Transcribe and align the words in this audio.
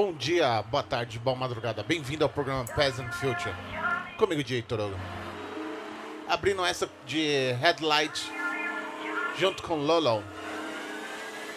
bom 0.00 0.14
dia, 0.14 0.62
boa 0.62 0.82
tarde, 0.82 1.18
boa 1.18 1.36
madrugada. 1.36 1.82
Bem-vindo 1.82 2.24
ao 2.24 2.30
programa 2.30 2.64
Peasant 2.64 3.12
Future. 3.12 3.54
Comigo, 4.16 4.42
DJ 4.42 4.62
Torogo. 4.62 4.96
Abrindo 6.26 6.64
essa 6.64 6.88
de 7.04 7.52
Headlight, 7.60 8.32
junto 9.38 9.62
com 9.62 9.76
Lolo, 9.76 10.24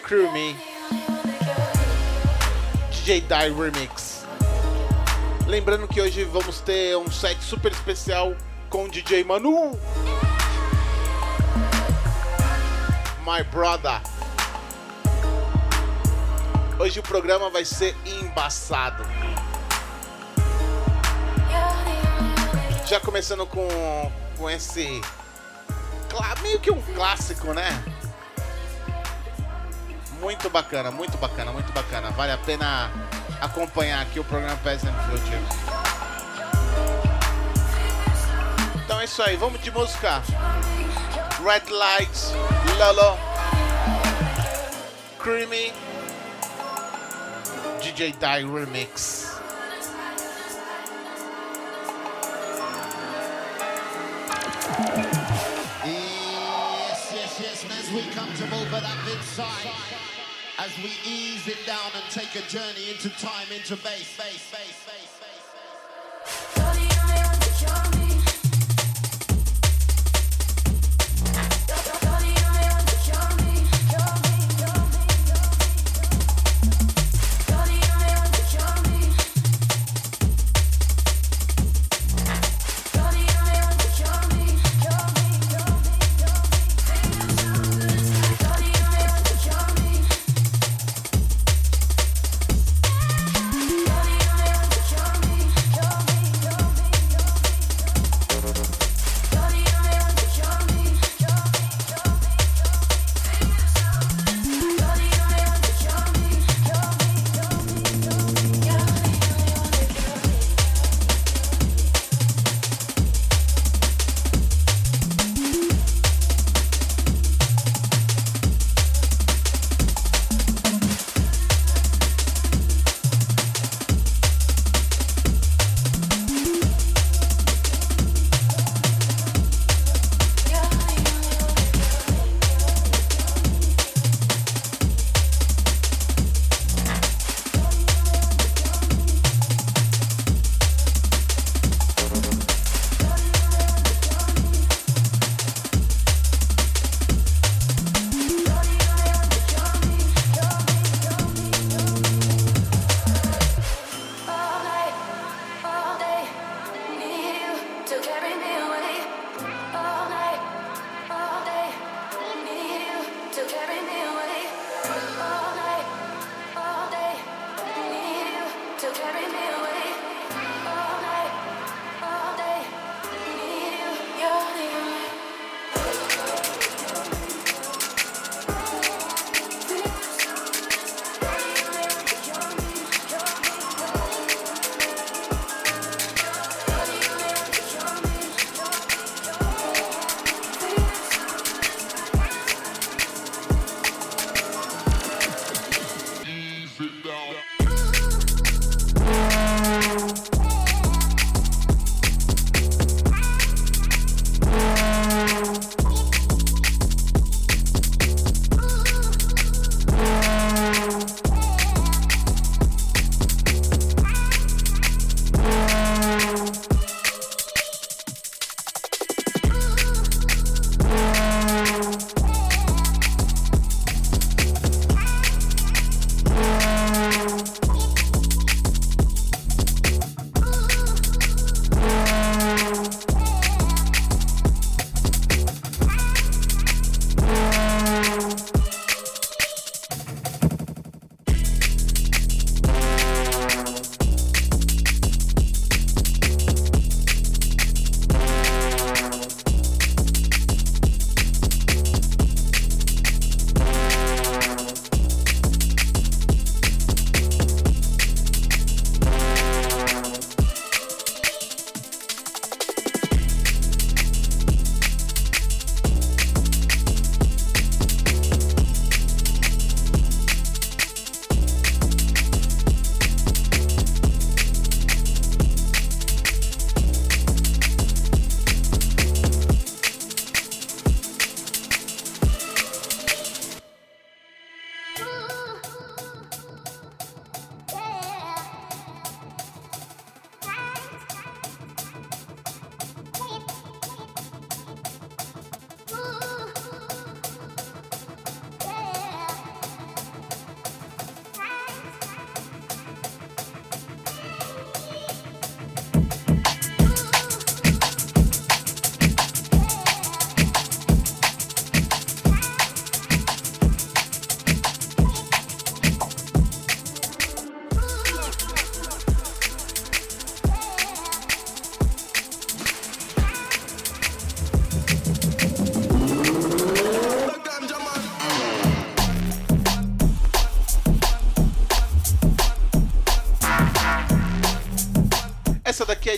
Crew 0.03 0.29
Me, 0.34 0.57
DJ 2.91 3.21
Die 3.21 3.53
Remix. 3.57 4.25
Lembrando 5.48 5.88
que 5.88 6.02
hoje 6.02 6.25
vamos 6.25 6.59
ter 6.59 6.98
um 6.98 7.09
set 7.09 7.41
super 7.41 7.71
especial 7.71 8.35
com 8.70 8.84
o 8.84 8.89
DJ 8.89 9.23
Manu. 9.23 9.71
My 13.25 13.41
brother. 13.49 14.12
Hoje 16.80 17.00
o 17.00 17.04
programa 17.04 17.50
vai 17.50 17.63
ser 17.63 17.95
embaçado. 18.04 19.05
Já 22.88 22.99
começando 22.99 23.46
com, 23.46 23.68
com 24.38 24.49
esse. 24.49 25.02
Meio 26.41 26.59
que 26.59 26.72
um 26.72 26.82
clássico, 26.94 27.54
né? 27.54 27.84
Muito 30.20 30.49
bacana, 30.49 30.91
muito 30.91 31.18
bacana, 31.18 31.52
muito 31.52 31.72
bacana. 31.72 32.12
Vale 32.12 32.32
a 32.32 32.38
pena 32.38 32.91
acompanhar 33.40 34.02
aqui 34.02 34.20
o 34.20 34.24
programa 34.24 34.58
Peasant 34.58 34.94
Future. 35.10 35.40
Então 38.84 38.99
é 38.99 39.05
isso 39.05 39.21
aí, 39.21 39.35
vamos 39.38 39.62
de 39.62 39.71
música. 39.71 40.21
Red 41.44 41.71
Lights, 41.71 42.32
Lolo, 42.77 43.18
Creamy, 45.20 45.74
DJ 47.94 48.18
Die 48.20 48.41
Remix. 48.41 49.40
Yes, 55.86 57.12
yes, 57.14 57.40
yes, 57.40 57.64
and 57.64 57.71
as 57.74 57.91
we 57.91 58.02
come 58.16 58.34
to 58.34 58.46
move 58.48 58.74
it 58.74 58.84
up 58.84 59.08
inside, 59.16 59.70
as 60.58 60.76
we 60.77 60.90
ease 61.05 61.48
it 61.48 61.64
down 61.68 61.91
and 61.94 62.04
take 62.10 62.34
a 62.36 62.41
journey 62.49 62.90
into 62.90 63.10
time, 63.10 63.46
into 63.55 63.76
bass, 63.76 64.18
bass, 64.18 64.50
bass, 64.52 64.86
bass. 64.88 64.93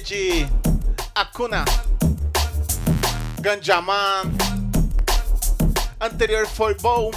De 0.06 0.46
Akuna, 1.16 1.66
Ganjaman. 3.42 4.32
Anterior 6.00 6.46
foi 6.46 6.76
Bow 6.76 7.10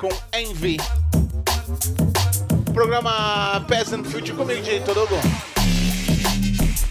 com 0.00 0.08
Envy. 0.36 0.76
Programa 2.74 3.64
Peasant 3.68 4.04
Future 4.06 4.32
comigo, 4.32 4.60
diretor 4.60 4.98
Hugo. 4.98 5.20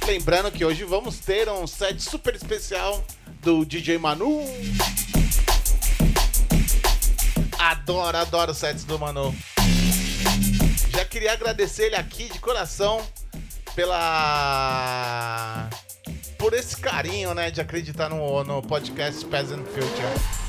Lembrando 0.05 0.51
que 0.51 0.63
hoje 0.63 0.85
vamos 0.85 1.19
ter 1.19 1.49
um 1.49 1.67
set 1.67 2.01
super 2.01 2.33
especial 2.33 3.03
do 3.41 3.65
DJ 3.65 3.97
Manu. 3.97 4.41
Adoro, 7.59 8.17
adoro 8.17 8.53
sets 8.53 8.85
do 8.85 8.97
Manu. 8.97 9.35
Já 10.91 11.03
queria 11.03 11.33
agradecer 11.33 11.87
ele 11.87 11.95
aqui 11.97 12.31
de 12.31 12.39
coração 12.39 13.05
pela 13.77 15.69
por 16.39 16.55
esse 16.55 16.75
carinho, 16.77 17.35
né, 17.35 17.51
de 17.51 17.61
acreditar 17.61 18.09
no, 18.09 18.43
no 18.43 18.59
podcast 18.63 19.23
Peasant 19.25 19.63
Future. 19.67 20.46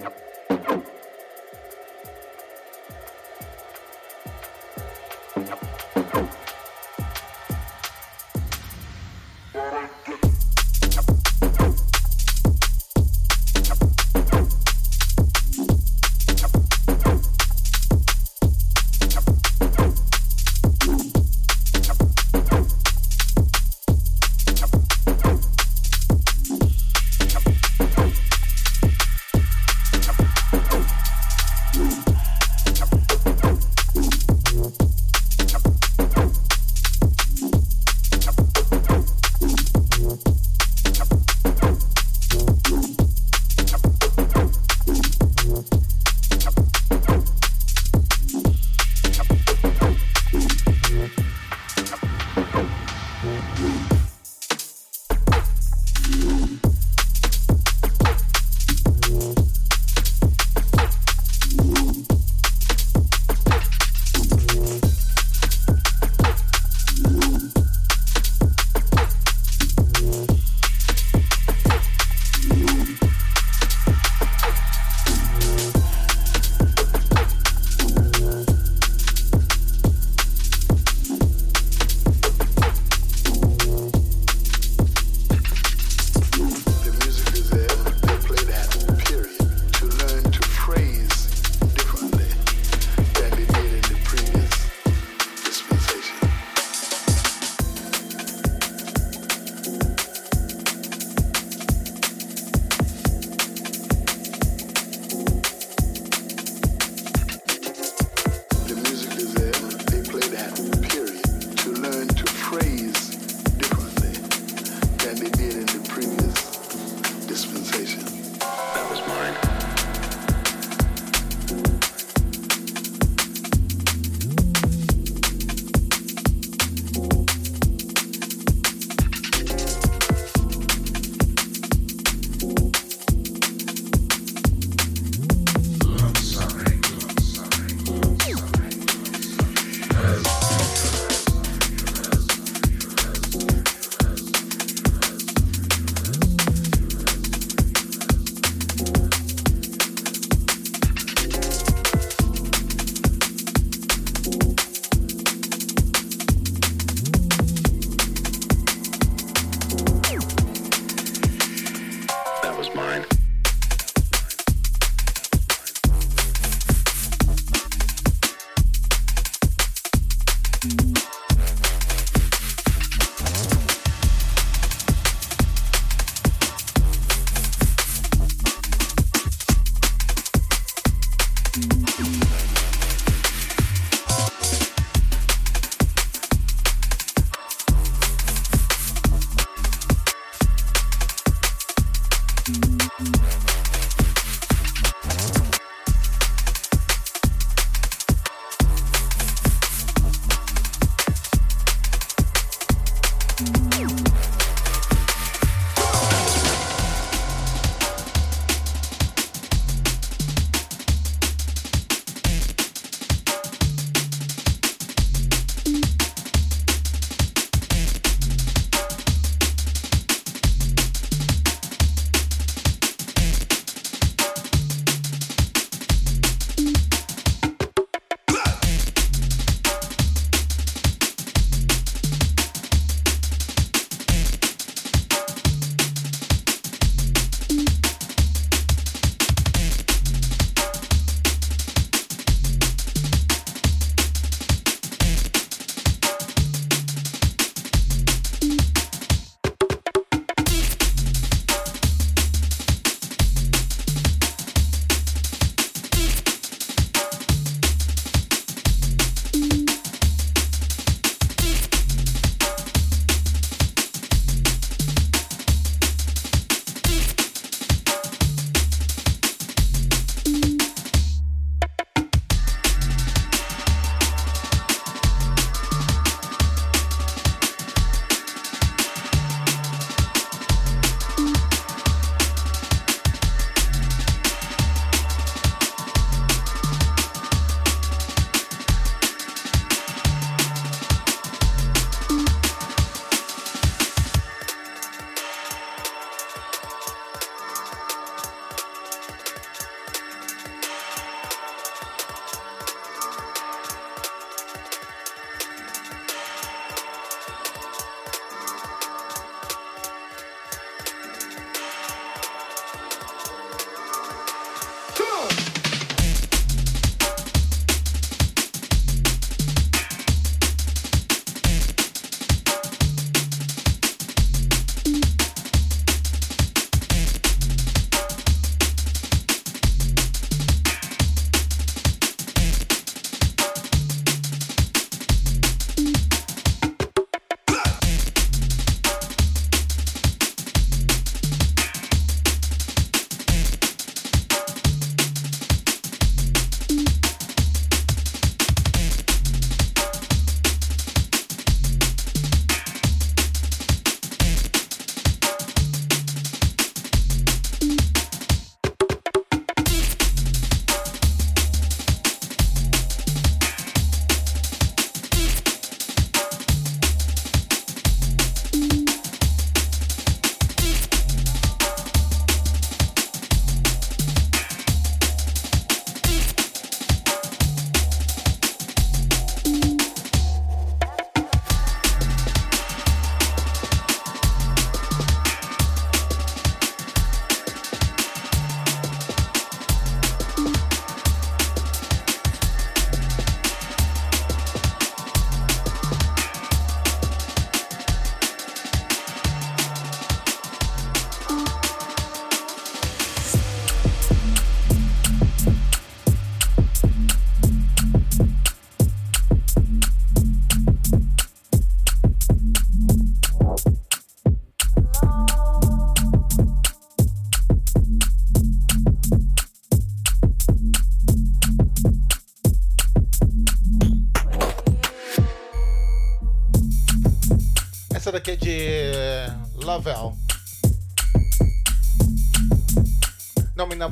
Bye. 0.00 0.39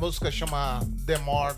Música 0.09 0.31
chama 0.31 0.81
The 1.05 1.19
More. 1.19 1.55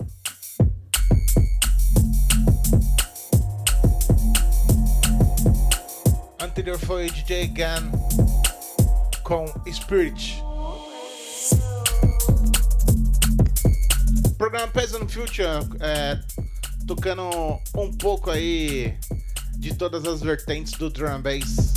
Anterior 6.43 6.77
foi 6.81 7.09
DJ 7.13 7.47
Gan 7.47 7.93
com 9.23 9.47
Spirit. 9.73 10.43
Programa 14.37 14.67
Peasant 14.73 15.09
Future 15.09 15.47
é, 15.79 16.19
tocando 16.89 17.23
um 17.77 17.93
pouco 17.99 18.33
aí 18.33 18.99
de 19.59 19.77
todas 19.77 20.05
as 20.05 20.23
vertentes 20.23 20.73
do 20.73 20.91
drum 20.91 21.23
bass. 21.23 21.75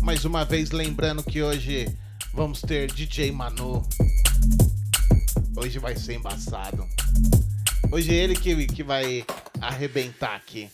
Mais 0.00 0.24
uma 0.24 0.46
vez 0.46 0.70
lembrando 0.70 1.22
que 1.22 1.42
hoje 1.42 1.94
vamos 2.32 2.62
ter 2.62 2.90
DJ 2.90 3.30
Manu. 3.32 3.86
Hoje 5.62 5.78
vai 5.78 5.94
ser 5.94 6.14
embaçado. 6.14 6.88
Hoje 7.92 8.14
é 8.14 8.14
ele 8.14 8.34
que, 8.34 8.66
que 8.66 8.82
vai 8.82 9.26
arrebentar 9.60 10.34
aqui. 10.34 10.70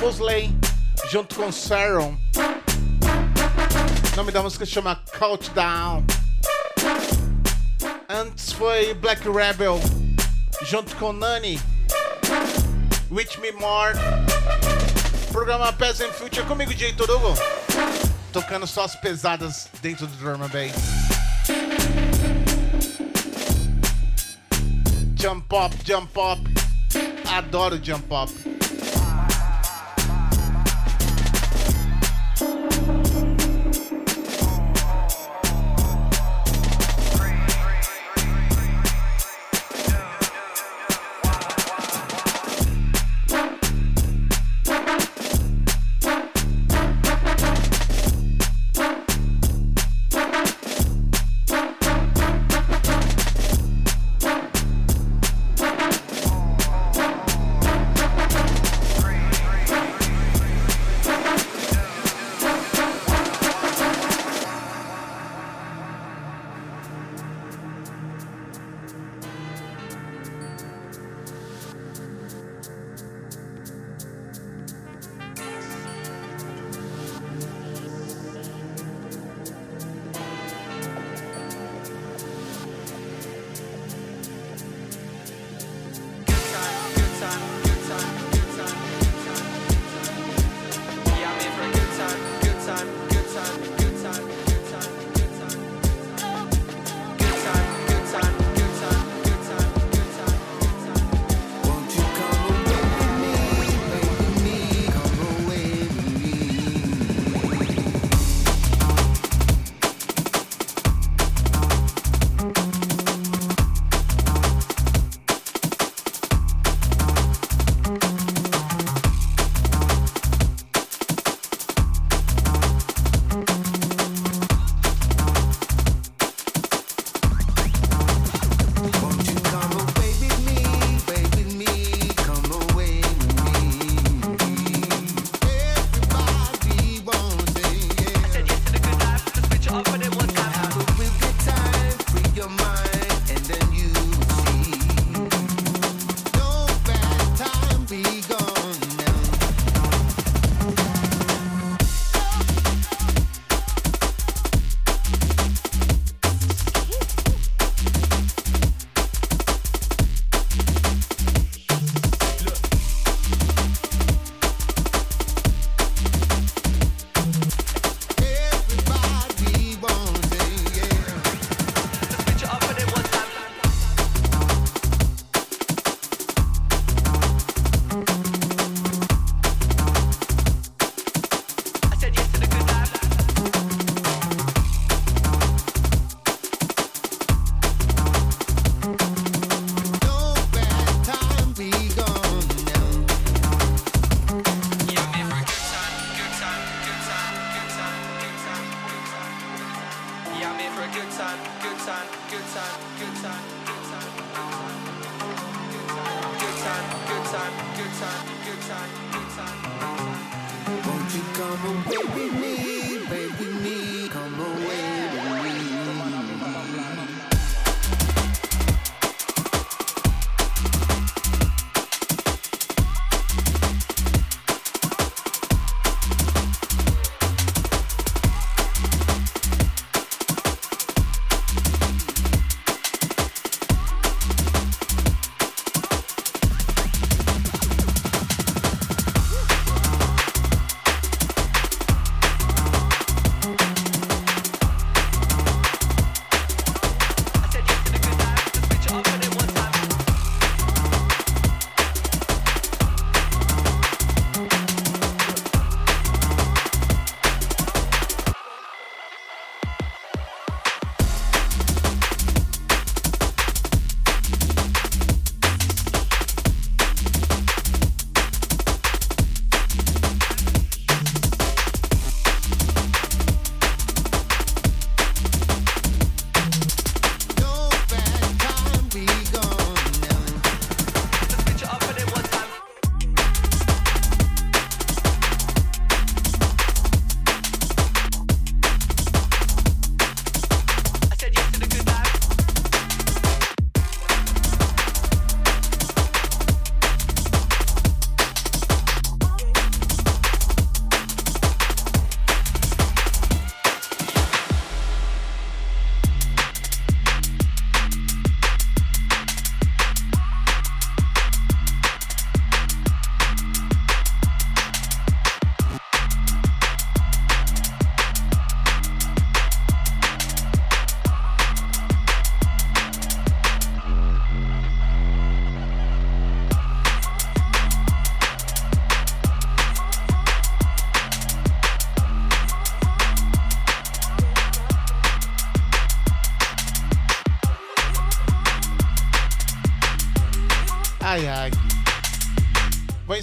Musley, 0.00 0.56
junto 1.10 1.34
com 1.34 1.50
Sharon. 1.50 2.16
O 4.12 4.16
nome 4.16 4.30
da 4.30 4.42
música 4.42 4.64
chama 4.64 5.02
Countdown. 5.18 6.04
Antes 8.08 8.52
foi 8.52 8.94
Black 8.94 9.28
Rebel, 9.28 9.80
junto 10.62 10.94
com 10.96 11.12
Nani. 11.12 11.60
With 13.10 13.38
Me 13.40 13.52
More. 13.52 13.94
Programa 15.32 15.72
Peasant 15.72 16.12
Future 16.12 16.46
comigo, 16.46 16.72
Jay 16.72 16.92
Hugo. 16.92 17.34
Tocando 18.32 18.66
só 18.66 18.84
as 18.84 18.94
pesadas 18.96 19.68
dentro 19.82 20.06
do 20.06 20.16
drum 20.16 20.42
and 20.42 20.48
bass. 20.48 20.74
Jump 25.16 25.46
Pop, 25.48 25.74
Jump 25.84 26.12
Pop. 26.12 26.40
Adoro 27.30 27.78
Jump 27.78 28.06
Pop. 28.08 28.47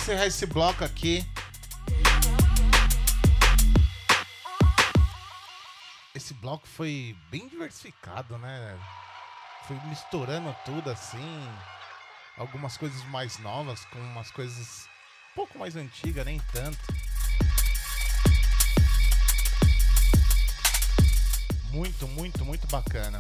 Encerrar 0.06 0.28
esse 0.28 0.46
bloco 0.46 0.84
aqui. 0.84 1.26
Esse 6.14 6.32
bloco 6.36 6.68
foi 6.68 7.18
bem 7.32 7.48
diversificado, 7.48 8.38
né? 8.38 8.80
Foi 9.68 9.76
misturando 9.88 10.56
tudo 10.64 10.92
assim. 10.92 11.50
Algumas 12.38 12.78
coisas 12.78 13.04
mais 13.06 13.40
novas 13.40 13.84
com 13.86 13.98
umas 13.98 14.30
coisas 14.30 14.88
um 15.32 15.36
pouco 15.38 15.58
mais 15.58 15.76
antigas, 15.76 16.24
nem 16.24 16.40
tanto. 16.54 16.78
Muito, 21.72 22.08
muito, 22.10 22.46
muito 22.46 22.68
bacana. 22.68 23.20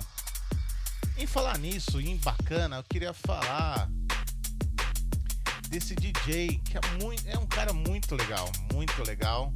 Em 1.17 1.26
falar 1.26 1.58
nisso, 1.58 2.00
em 2.00 2.15
bacana, 2.17 2.76
eu 2.76 2.84
queria 2.84 3.12
falar 3.12 3.89
desse 5.69 5.95
DJ 5.95 6.60
que 6.63 6.78
é, 6.78 6.82
muito, 7.01 7.28
é 7.28 7.38
um 7.38 7.45
cara 7.45 7.73
muito 7.73 8.15
legal, 8.15 8.51
muito 8.73 9.04
legal, 9.04 9.51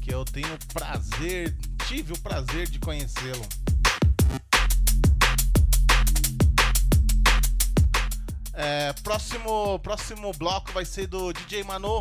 que 0.00 0.12
eu 0.12 0.24
tenho 0.24 0.54
o 0.54 0.58
prazer, 0.72 1.56
tive 1.86 2.12
o 2.12 2.18
prazer 2.18 2.68
de 2.68 2.78
conhecê-lo. 2.78 3.46
É, 8.52 8.92
próximo, 9.02 9.78
próximo 9.80 10.32
bloco 10.32 10.72
vai 10.72 10.84
ser 10.84 11.06
do 11.06 11.32
DJ 11.32 11.62
Mano. 11.64 12.00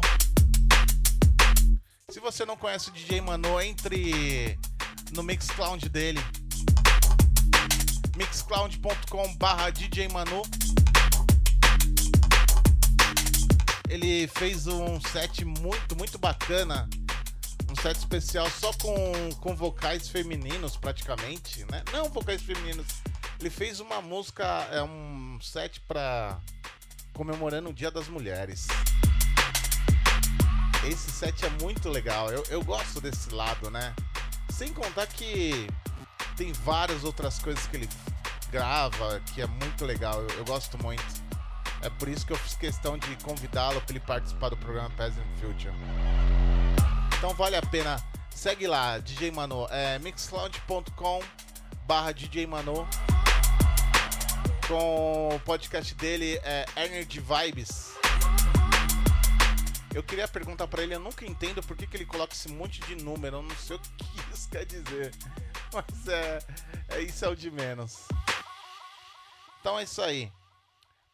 Se 2.10 2.20
você 2.20 2.46
não 2.46 2.56
conhece 2.56 2.90
o 2.90 2.94
DJ 2.94 3.22
Mano, 3.22 3.60
entre 3.60 4.58
no 5.12 5.24
Mixcloud 5.24 5.88
dele. 5.90 6.20
mixcloud.com 8.16 9.36
barra 9.36 9.70
DJ 9.70 10.08
Manu. 10.10 10.44
Ele 13.90 14.28
fez 14.28 14.68
um 14.68 15.00
set 15.00 15.46
muito, 15.46 15.96
muito 15.96 16.18
bacana. 16.18 16.90
Um 17.70 17.82
set 17.82 17.98
especial 17.98 18.50
só 18.50 18.72
com, 18.74 18.96
com 19.42 19.56
vocais 19.56 20.08
femininos, 20.08 20.78
praticamente, 20.78 21.66
né? 21.72 21.84
Não 21.92 22.10
vocais 22.10 22.42
femininos. 22.42 22.86
Ele 23.40 23.50
fez 23.50 23.80
uma 23.80 24.02
música, 24.02 24.44
é 24.72 24.82
um 24.82 25.38
set 25.42 25.82
pra 25.82 26.40
comemorando 27.14 27.70
o 27.70 27.74
Dia 27.74 27.90
das 27.92 28.08
Mulheres. 28.08 28.68
Esse 30.88 31.12
set 31.12 31.46
é 31.46 31.50
muito 31.62 31.90
legal. 31.90 32.30
Eu, 32.30 32.44
eu 32.50 32.64
gosto 32.64 33.02
desse 33.02 33.32
lado, 33.32 33.70
né? 33.72 33.94
Sem 34.50 34.72
contar 34.72 35.08
que 35.08 35.68
tem 36.36 36.52
várias 36.54 37.04
outras 37.04 37.40
coisas 37.40 37.66
que 37.68 37.78
ele 37.78 37.90
grava 38.52 39.20
que 39.34 39.42
é 39.42 39.48
muito 39.48 39.84
legal. 39.84 40.22
Eu, 40.22 40.30
eu 40.38 40.46
gosto 40.46 40.82
muito. 40.84 41.25
É 41.86 41.90
por 41.92 42.08
isso 42.10 42.26
que 42.26 42.34
eu 42.34 42.38
fiz 42.38 42.56
questão 42.56 42.98
de 42.98 43.16
convidá-lo 43.18 43.80
para 43.80 43.92
ele 43.92 44.00
participar 44.00 44.50
do 44.50 44.58
programa 44.58 44.90
Peasant 44.98 45.24
Future. 45.40 45.72
Então 47.16 47.32
vale 47.36 47.56
a 47.56 47.62
pena. 47.62 48.04
Segue 48.32 48.66
lá, 48.66 48.98
DJ 48.98 49.30
Mano. 49.30 49.68
É 49.70 50.00
mixcloud.com 50.00 51.22
barra 51.86 52.12
DJ 52.12 52.48
Mano. 52.48 52.88
Com 54.68 55.36
o 55.36 55.40
podcast 55.42 55.94
dele 55.94 56.42
é 56.44 56.66
Energy 56.76 57.20
Vibes. 57.20 57.94
Eu 59.94 60.02
queria 60.02 60.28
perguntar 60.28 60.68
pra 60.68 60.82
ele, 60.82 60.96
eu 60.96 61.00
nunca 61.00 61.24
entendo 61.24 61.62
por 61.62 61.78
que, 61.78 61.86
que 61.86 61.98
ele 61.98 62.06
coloca 62.06 62.34
esse 62.34 62.50
monte 62.50 62.82
de 62.82 62.96
número, 62.96 63.38
eu 63.38 63.44
não 63.44 63.56
sei 63.58 63.76
o 63.76 63.80
que 63.80 64.06
isso 64.34 64.50
quer 64.50 64.66
dizer. 64.66 65.14
Mas 65.72 66.08
é, 66.08 66.40
é 66.90 67.02
isso 67.02 67.24
é 67.24 67.28
o 67.30 67.36
de 67.36 67.52
menos. 67.52 68.08
Então 69.62 69.78
é 69.78 69.84
isso 69.84 70.02
aí. 70.02 70.32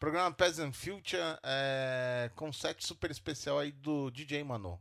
Programa 0.02 0.32
Peasant 0.32 0.74
Future 0.74 1.38
é, 1.44 2.32
com 2.36 2.52
set 2.52 2.84
super 2.84 3.12
especial 3.12 3.60
aí 3.60 3.72
do 3.72 4.10
DJ 4.10 4.44
Mano. 4.44 4.80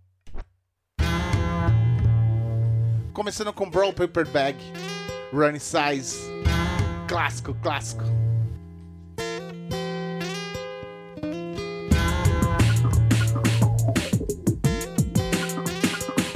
Começando 3.12 3.52
com 3.52 3.68
Brown 3.68 3.92
Paper 3.92 4.26
Bag, 4.26 4.56
Run 5.30 5.58
Size. 5.58 6.20
Clássico, 7.06 7.54
clássico. 7.56 8.02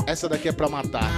Essa 0.07 0.29
daqui 0.29 0.51
é 0.51 0.53
pra 0.53 0.69
matar. 0.69 1.11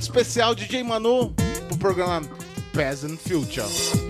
Especial 0.00 0.54
DJ 0.54 0.82
Manu 0.82 1.34
pro 1.68 1.76
programa 1.78 2.26
Peasant 2.72 3.18
Future. 3.18 4.07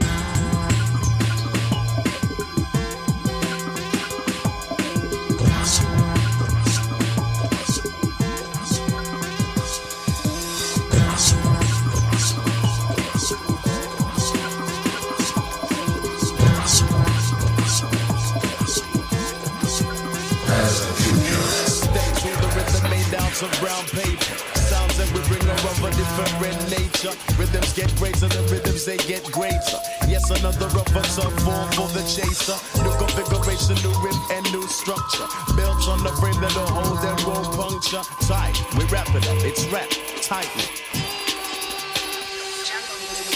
On 23.42 23.51
brown 23.61 23.85
paper. 23.94 24.35
Sounds 24.66 24.96
that 24.98 25.07
we 25.14 25.20
bring 25.31 25.42
are 25.46 25.62
of 25.62 25.79
a 25.85 25.90
different 25.94 26.59
nature. 26.74 27.14
Rhythms 27.38 27.72
get 27.72 27.87
greater, 27.96 28.27
the 28.27 28.42
rhythms 28.51 28.85
they 28.85 28.96
get 29.07 29.22
greater. 29.31 29.79
Yes, 30.11 30.27
another 30.31 30.66
of 30.66 30.88
us 30.96 31.18
are 31.22 31.31
form 31.46 31.68
for 31.79 31.87
the 31.94 32.03
chaser. 32.03 32.59
New 32.83 32.90
configuration, 32.98 33.79
new 33.87 33.94
rhythm 34.03 34.22
and 34.35 34.44
new 34.51 34.66
structure. 34.66 35.29
Built 35.55 35.87
on 35.87 36.03
the 36.03 36.11
frame 36.18 36.40
that'll 36.40 36.66
hold 36.66 36.98
and 36.98 37.18
won't 37.27 37.46
puncture. 37.55 38.03
Tight, 38.27 38.59
we 38.74 38.85
wrap 38.90 39.07
it 39.14 39.22
up, 39.31 39.38
it's 39.46 39.64
wrapped 39.70 39.94
tightly. 40.22 40.66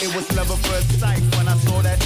It 0.02 0.10
was 0.16 0.26
at 0.34 0.46
first 0.66 0.98
sight 0.98 1.22
when 1.38 1.46
I 1.46 1.56
saw 1.62 1.80
that. 1.82 2.00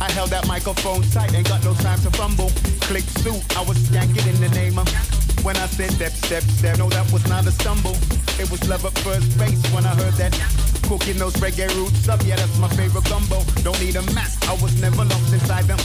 I 0.00 0.10
held 0.12 0.30
that 0.30 0.46
microphone 0.46 1.02
tight, 1.10 1.34
ain't 1.34 1.48
got 1.48 1.64
no 1.64 1.74
time 1.74 1.98
to 2.06 2.10
fumble. 2.10 2.50
Click 2.86 3.04
suit, 3.18 3.42
I 3.56 3.62
was 3.66 3.78
skanking 3.90 4.26
in 4.30 4.40
the 4.40 4.50
name 4.54 4.78
of. 4.78 5.21
When 5.42 5.56
I 5.56 5.66
said 5.66 5.90
step, 5.90 6.12
step, 6.12 6.42
step, 6.44 6.78
no, 6.78 6.88
that 6.90 7.10
was 7.10 7.26
not 7.26 7.46
a 7.46 7.50
stumble. 7.50 7.98
It 8.38 8.46
was 8.46 8.62
love 8.70 8.86
at 8.86 8.94
first 9.02 9.26
base 9.38 9.58
when 9.74 9.84
I 9.84 9.90
heard 9.98 10.14
that. 10.14 10.30
Cooking 10.86 11.18
those 11.18 11.34
reggae 11.42 11.66
roots 11.74 12.08
up, 12.08 12.22
yeah, 12.22 12.36
that's 12.36 12.58
my 12.58 12.68
favorite 12.78 13.04
gumbo. 13.10 13.42
Don't 13.66 13.78
need 13.82 13.96
a 13.96 14.02
mask, 14.14 14.46
I 14.48 14.54
was 14.62 14.70
never 14.80 15.02
lost 15.02 15.32
inside 15.34 15.66
them. 15.66 15.82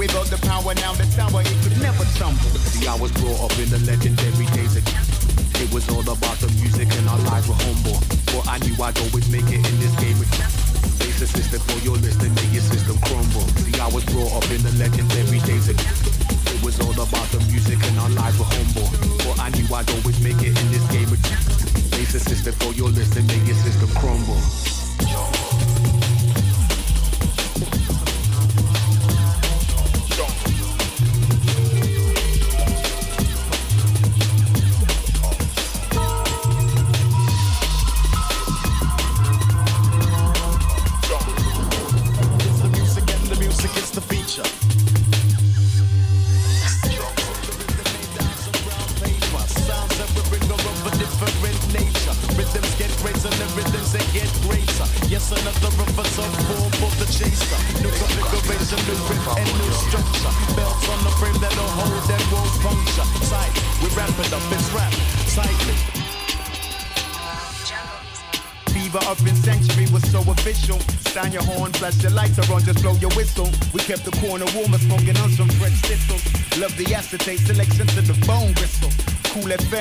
Without 0.00 0.26
the 0.32 0.40
power, 0.48 0.72
now 0.80 0.96
the 0.96 1.04
tower, 1.12 1.44
it 1.44 1.52
could 1.60 1.76
never 1.84 2.04
tumble. 2.16 2.48
See, 2.72 2.88
I 2.88 2.96
was 2.96 3.12
brought 3.20 3.44
up 3.44 3.52
in 3.60 3.68
the 3.68 3.78
legendary 3.84 4.48
days 4.56 4.74
of 4.80 4.84
It 5.60 5.68
was 5.68 5.84
all 5.92 6.02
about 6.08 6.40
the 6.40 6.48
music 6.56 6.88
and 6.96 7.04
our 7.04 7.20
lives 7.28 7.44
were 7.44 7.60
humble. 7.60 8.00
But 8.32 8.48
I 8.48 8.56
knew 8.64 8.72
I'd 8.80 8.96
always 9.04 9.28
make 9.28 9.52
it 9.52 9.60
in 9.60 9.76
this 9.84 9.94
game. 10.00 10.16
Face 10.96 11.20
the 11.20 11.28
system 11.28 11.60
for 11.68 11.78
your 11.84 12.00
list 12.00 12.24
and 12.24 12.32
make 12.40 12.56
your 12.56 12.64
system 12.64 12.96
crumble. 13.04 13.44
See, 13.68 13.76
I 13.78 13.88
was 13.92 14.04
brought 14.08 14.32
up 14.32 14.48
in 14.48 14.64
the 14.64 14.72
legendary 14.80 15.44
days 15.44 15.68
of 15.68 15.76
was 16.64 16.80
all 16.80 16.92
about 16.92 17.28
the 17.28 17.38
music 17.52 17.78
and 17.84 17.98
our 18.00 18.08
lives 18.10 18.38
were 18.38 18.46
humble. 18.48 18.88
But 19.18 19.38
I 19.38 19.50
knew 19.50 19.66
I'd 19.74 19.90
always 19.90 20.18
make 20.24 20.40
it 20.40 20.56
in 20.58 20.68
this 20.72 20.84
game. 20.90 21.08
Face 21.92 22.12
the 22.12 22.20
system 22.20 22.54
for 22.54 22.72
your 22.72 22.88
list 22.88 23.16
and 23.16 23.26
make 23.26 23.46
your 23.46 23.56
system 23.56 23.88
crumble. 23.90 24.40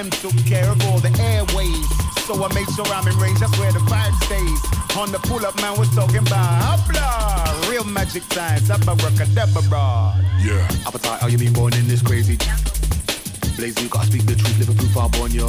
FM 0.04 0.22
took 0.22 0.46
care 0.46 0.70
of 0.70 0.82
all 0.88 1.00
the 1.00 1.12
airways. 1.22 1.88
So 2.26 2.34
I 2.44 2.48
made 2.54 2.68
sure 2.76 2.86
I'm 2.88 3.08
in 3.08 3.18
range, 3.18 3.40
that's 3.40 3.58
where 3.60 3.72
the 3.72 3.80
vibe 3.80 4.16
stays. 4.24 4.98
On 4.98 5.12
the 5.12 5.20
pull 5.20 5.46
up, 5.46 5.56
man, 5.62 5.78
we're 5.78 5.86
talking 5.96 6.26
about 6.26 6.62
hopla. 6.62 7.70
Real 7.70 7.84
magic 7.84 8.24
times, 8.30 8.70
abracadabra. 8.70 10.16
Yeah. 10.40 10.88
Appetite, 10.88 11.20
how 11.20 11.28
you 11.28 11.38
been 11.38 11.54
born 11.54 11.74
in 11.74 11.88
this 11.88 12.02
crazy? 12.02 12.38
Blaze, 13.56 13.80
you 13.82 13.90
gotta 13.90 14.08
speak 14.08 14.26
the 14.26 14.36
truth, 14.36 14.60
live 14.60 14.70
a 14.70 14.74
proof 14.74 14.98
I'm 14.98 15.12
born, 15.12 15.32
yo. 15.32 15.48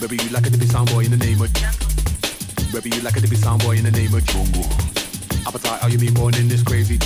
Baby, 0.00 0.16
you 0.22 0.30
like 0.30 0.46
it 0.46 0.52
to 0.52 0.58
be 0.58 0.66
sound 0.66 0.90
boy 0.90 1.04
in 1.04 1.10
the 1.10 1.16
name 1.16 1.40
of. 1.40 1.50
Maybe 2.72 2.90
you 2.90 3.02
like 3.02 3.16
it 3.16 3.20
to 3.20 3.28
be 3.28 3.36
sound 3.36 3.62
boy 3.62 3.76
in 3.76 3.84
the 3.84 3.90
name 3.90 4.14
of 4.14 4.24
jungle. 4.26 4.64
Appetite, 5.46 5.80
how 5.80 5.88
you 5.88 5.98
been 5.98 6.14
born 6.14 6.34
in 6.34 6.48
this 6.48 6.62
crazy? 6.62 6.98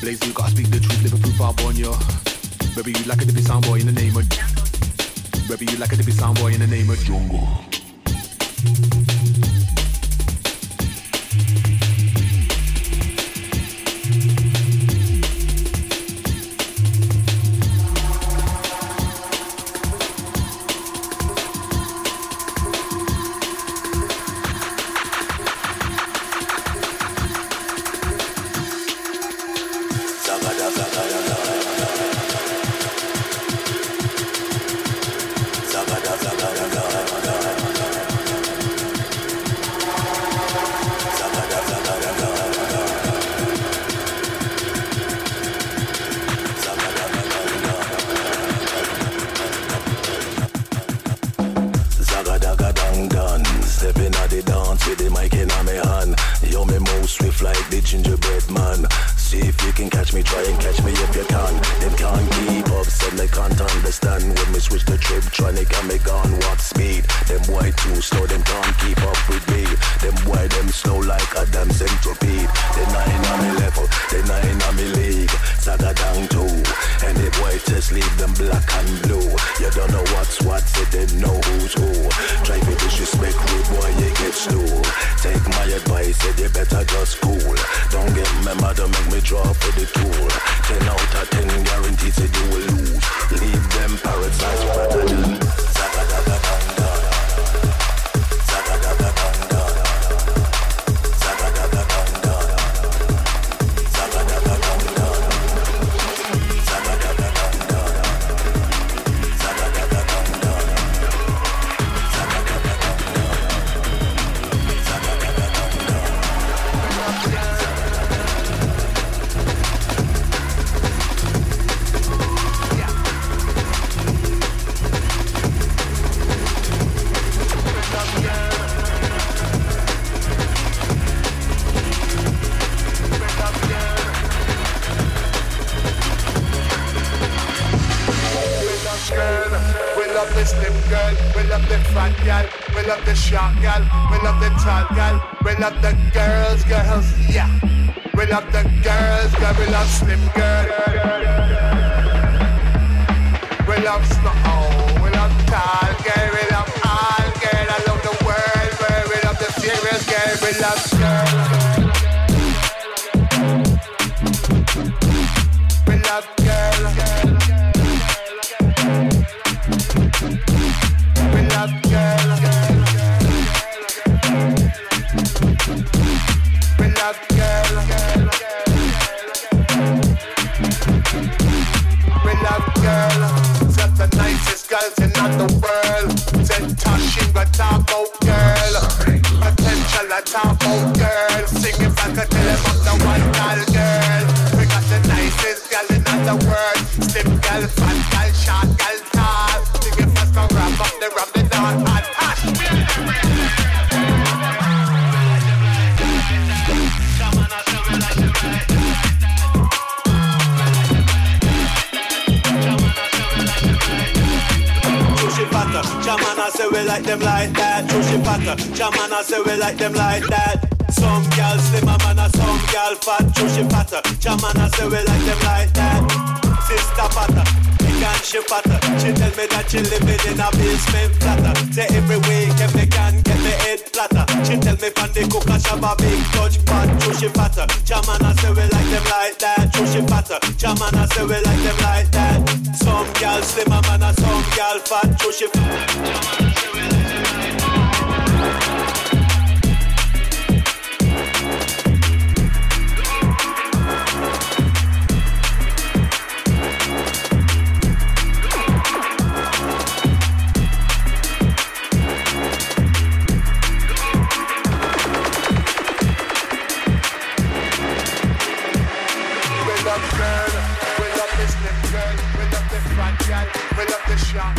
Blaze, 0.00 0.20
you 0.26 0.32
gotta 0.32 0.50
speak 0.50 0.68
the 0.70 0.80
truth, 0.80 1.02
live 1.02 1.14
a 1.14 1.18
proof 1.18 1.40
I'm 1.40 1.54
born, 1.56 1.76
yo. 1.76 1.94
Baby, 2.74 2.92
you 2.98 3.04
like 3.06 3.22
it 3.22 3.28
to 3.28 3.34
be 3.34 3.40
sound 3.40 3.64
boy 3.66 3.80
in 3.80 3.86
the 3.86 3.92
name 3.92 4.16
of. 4.16 4.55
Maybe 5.48 5.66
you 5.66 5.78
like 5.78 5.96
to 5.96 6.02
be 6.02 6.10
sound 6.10 6.38
boy 6.38 6.52
in 6.52 6.60
the 6.60 6.66
name 6.66 6.90
of 6.90 6.98
jungle. 7.04 7.46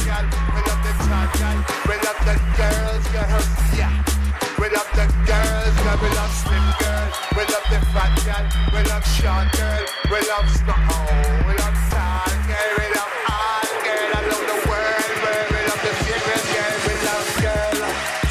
We 0.05 0.61
love 0.61 0.81
the 0.83 0.93
tall 1.05 1.27
girl, 1.39 1.59
we 1.87 1.95
love 2.05 2.21
the 2.25 2.35
short 9.17 9.51
girl, 9.53 9.83
we 10.11 10.19
love 10.27 10.49
snow, 10.49 10.75
we 11.47 11.53
love 11.57 11.79
tall 11.89 12.29
we 12.77 12.85
love 12.95 13.13
all 13.29 13.65
girl, 13.85 14.09
I 14.13 14.21
love 14.31 14.45
the 14.51 14.59
world, 14.69 15.11
we 15.51 15.59
love 15.69 15.81
the 15.81 15.93
favorite 16.05 16.45
girl, 16.53 16.75
we 16.87 16.93
love 17.07 17.29
girl. 17.41 17.79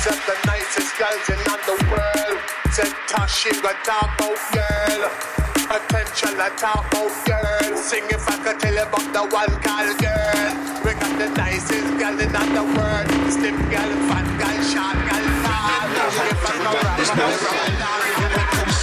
Said 0.02 0.20
the 0.26 0.36
nicest 0.46 0.92
girls 0.98 1.26
in 1.34 1.40
the 1.66 1.76
world. 1.90 2.38
Said 2.72 2.92
Tashi 3.08 3.50
got 3.60 3.76
talk 3.84 4.10
about 4.18 4.38
girl. 4.52 5.45
Attention, 5.68 6.38
I 6.38 6.48
talk 6.56 6.86
about 6.92 7.10
girl. 7.26 7.76
Sing 7.76 8.04
if 8.08 8.28
I 8.28 8.38
could 8.38 8.60
tell 8.60 8.72
you 8.72 8.82
about 8.82 9.12
the 9.12 9.22
one 9.34 9.50
called 9.66 9.98
girl. 9.98 10.54
We 10.84 10.94
got 10.94 11.18
the 11.18 11.28
nicest 11.34 11.98
girl 11.98 12.20
in 12.20 12.30
the 12.30 12.62
world. 12.62 13.06
Slim 13.32 13.58
girl, 13.66 13.92
fat 14.06 14.26
girl, 14.38 14.62
short 14.62 14.94
girl, 15.10 15.26
tall. 15.42 15.90
If 16.30 16.46
I 16.46 16.54
could 16.54 16.84
rap 16.86 17.08
about 17.18 17.36
DJ 17.42 18.75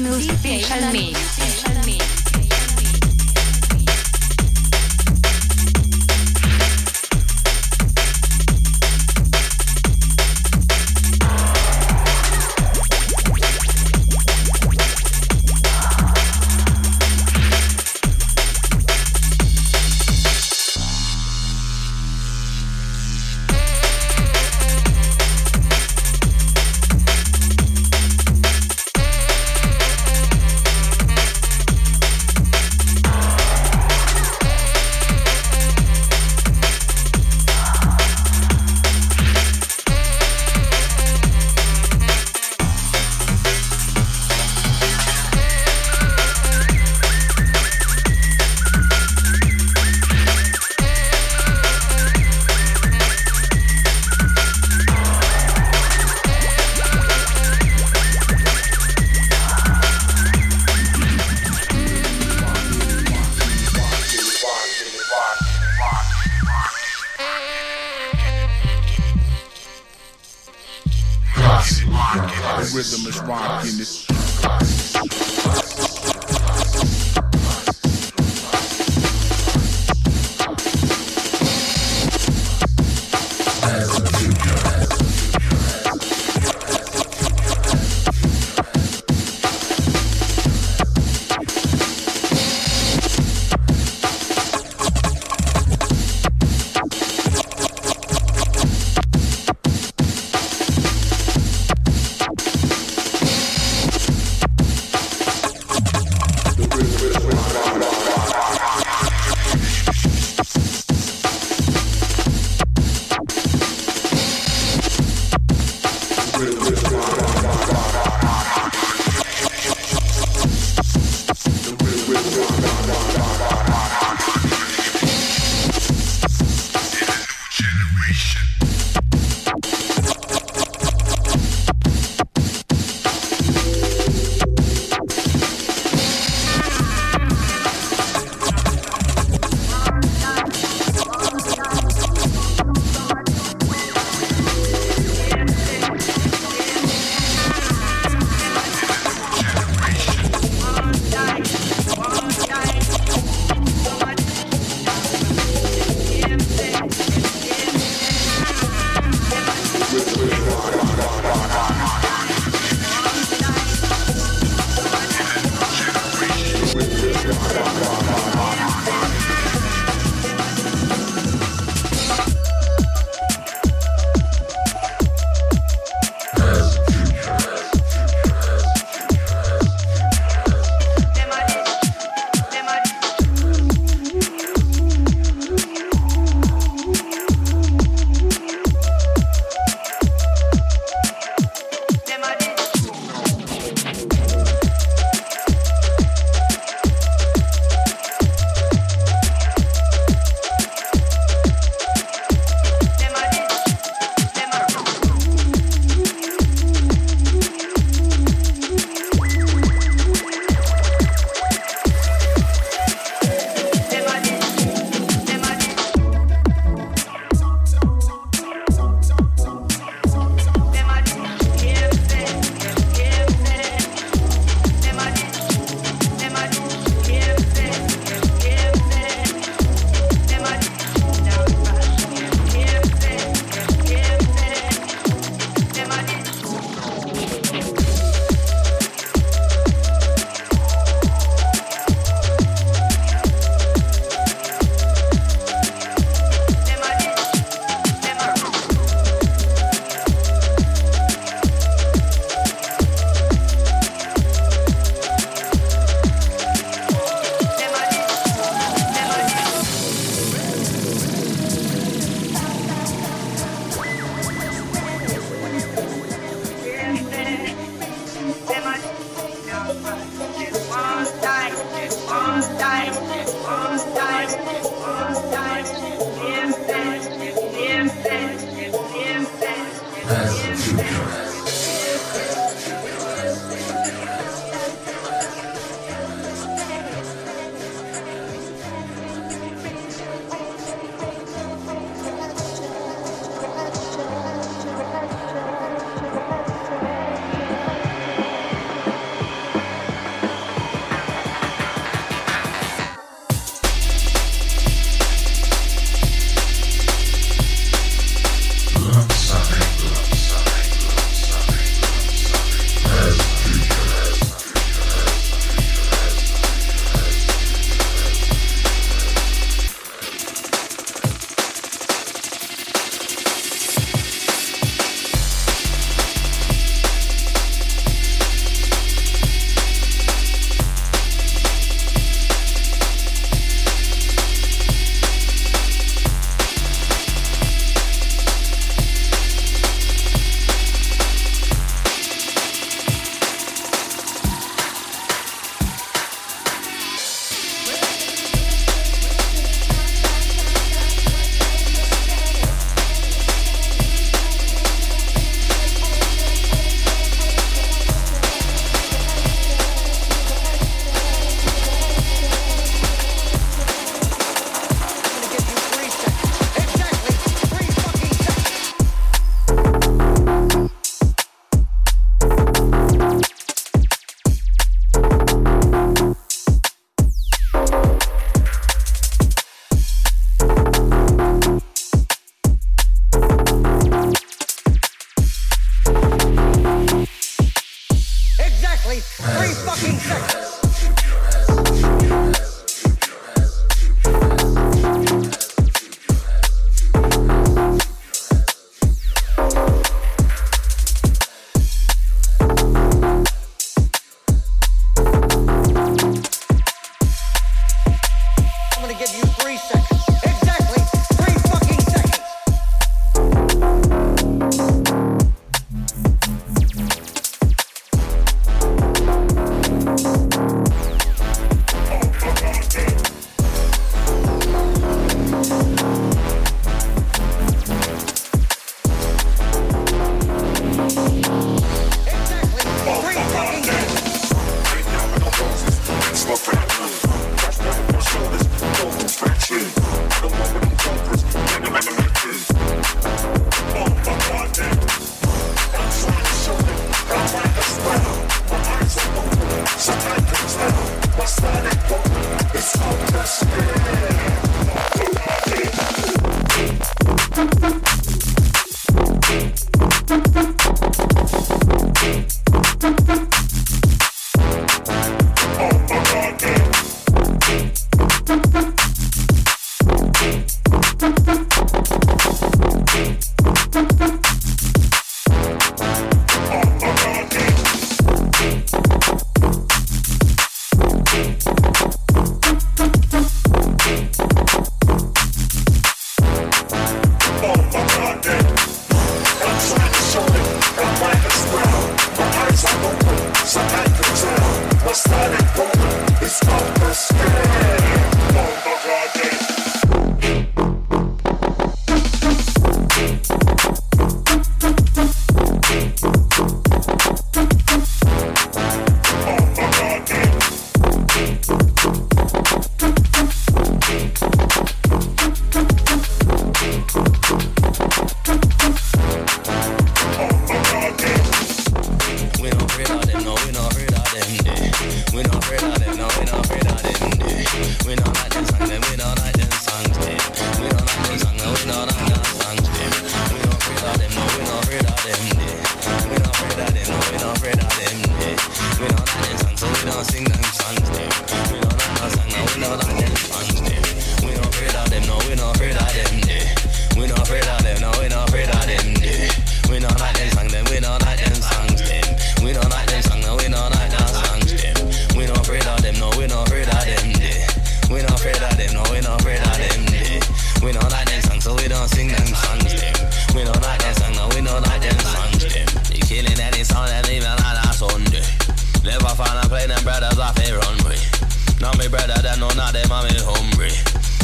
Manu 0.00 0.18
Special 0.18 0.92
Mix. 0.92 1.39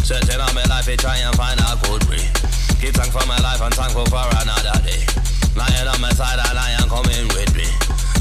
Searching 0.07 0.40
on 0.40 0.54
my 0.54 0.62
life, 0.70 0.88
I 0.88 0.94
try 0.94 1.16
and 1.16 1.34
find 1.34 1.59
a 1.59 1.74
good 1.82 2.04
way. 2.07 2.22
Keep 2.78 2.94
thank 2.94 3.11
for 3.11 3.26
my 3.26 3.42
life 3.42 3.61
and 3.61 3.74
thankful 3.74 4.07
for 4.07 4.22
another 4.38 4.78
day. 4.86 5.02
Lying 5.59 5.88
on 5.88 6.00
my 6.00 6.11
side, 6.11 6.38
a 6.38 6.54
lion 6.54 6.88
coming 6.88 7.26
with 7.34 7.50
me. 7.57 7.66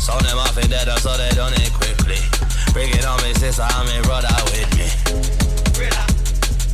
So 0.01 0.17
them 0.17 0.39
off 0.39 0.57
in 0.57 0.67
dead, 0.67 0.89
so 0.97 1.15
they 1.15 1.29
done 1.37 1.53
it 1.53 1.71
quickly. 1.73 2.17
Bring 2.73 2.89
it 2.89 3.05
on 3.05 3.21
me 3.21 3.35
sister 3.35 3.61
and 3.61 3.85
my 3.87 4.01
brother 4.01 4.33
with 4.49 4.65
me. 4.73 4.89
Brother, 5.77 6.09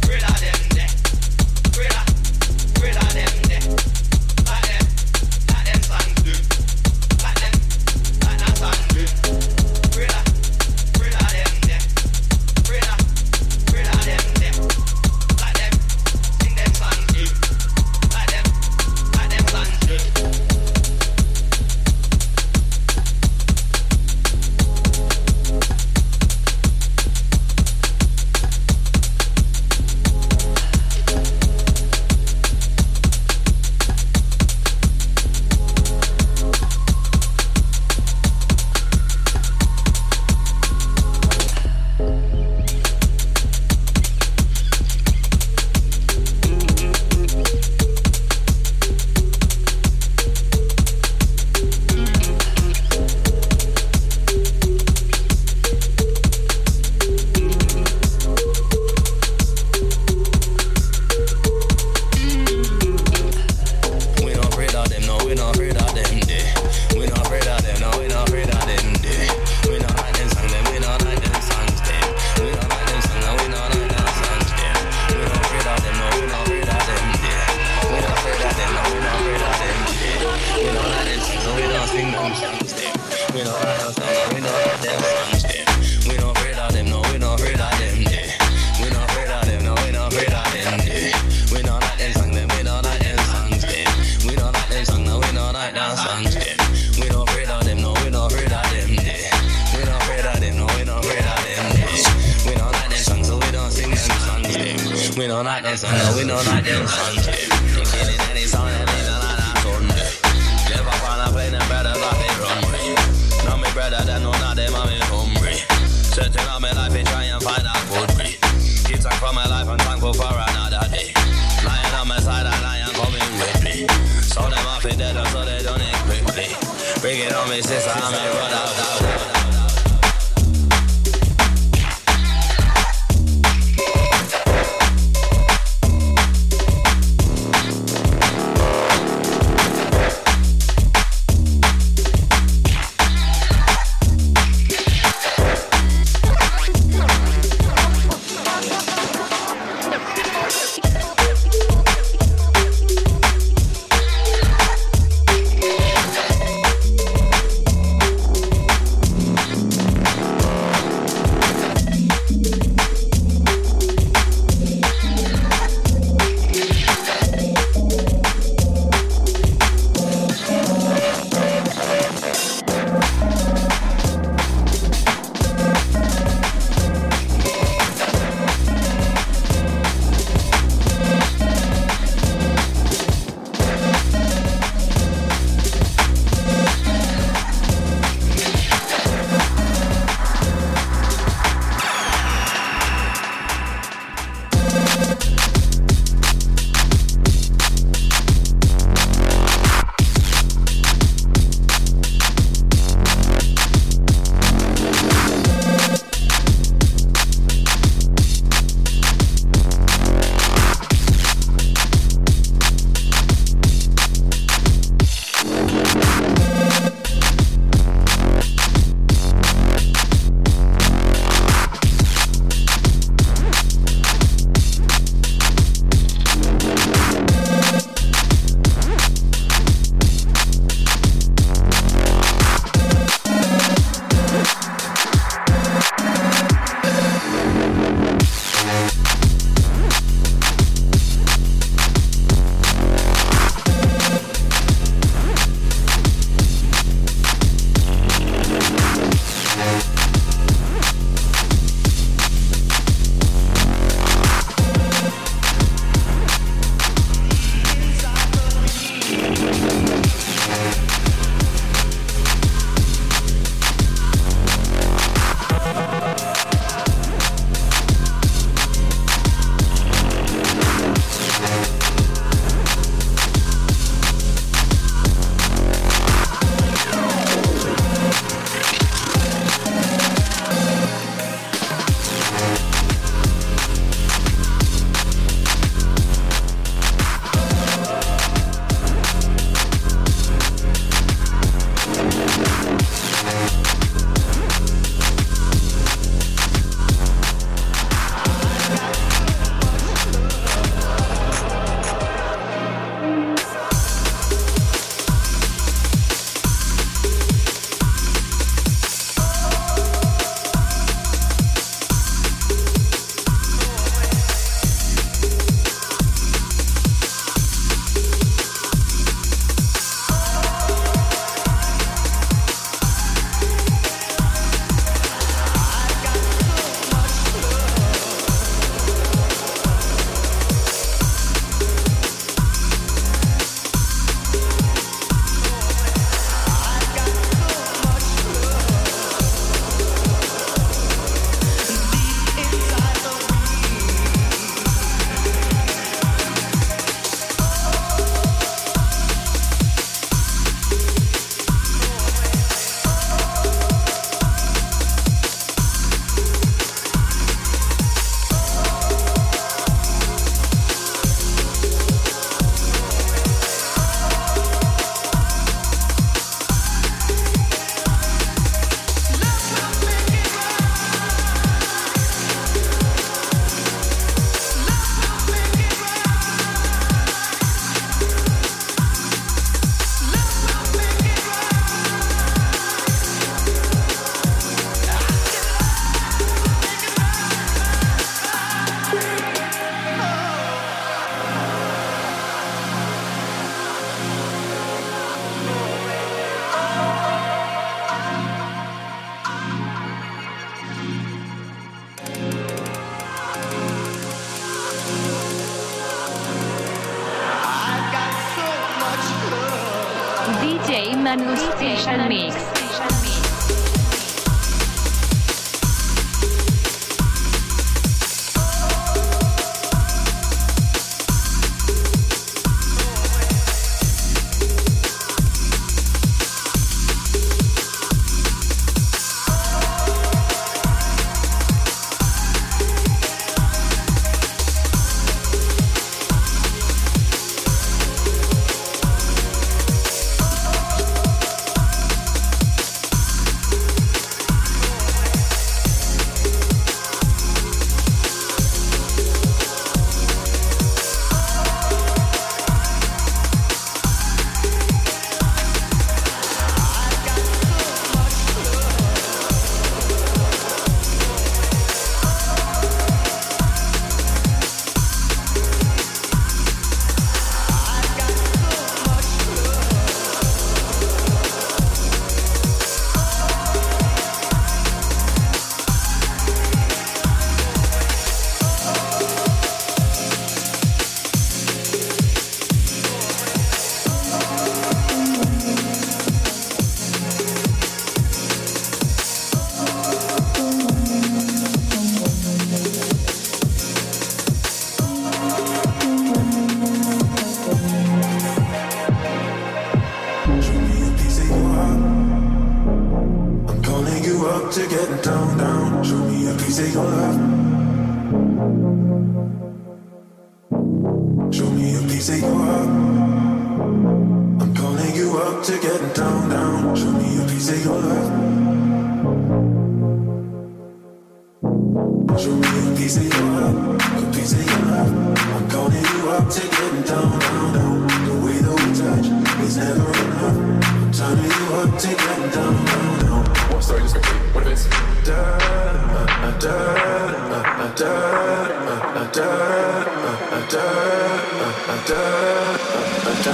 brother, 0.07 0.60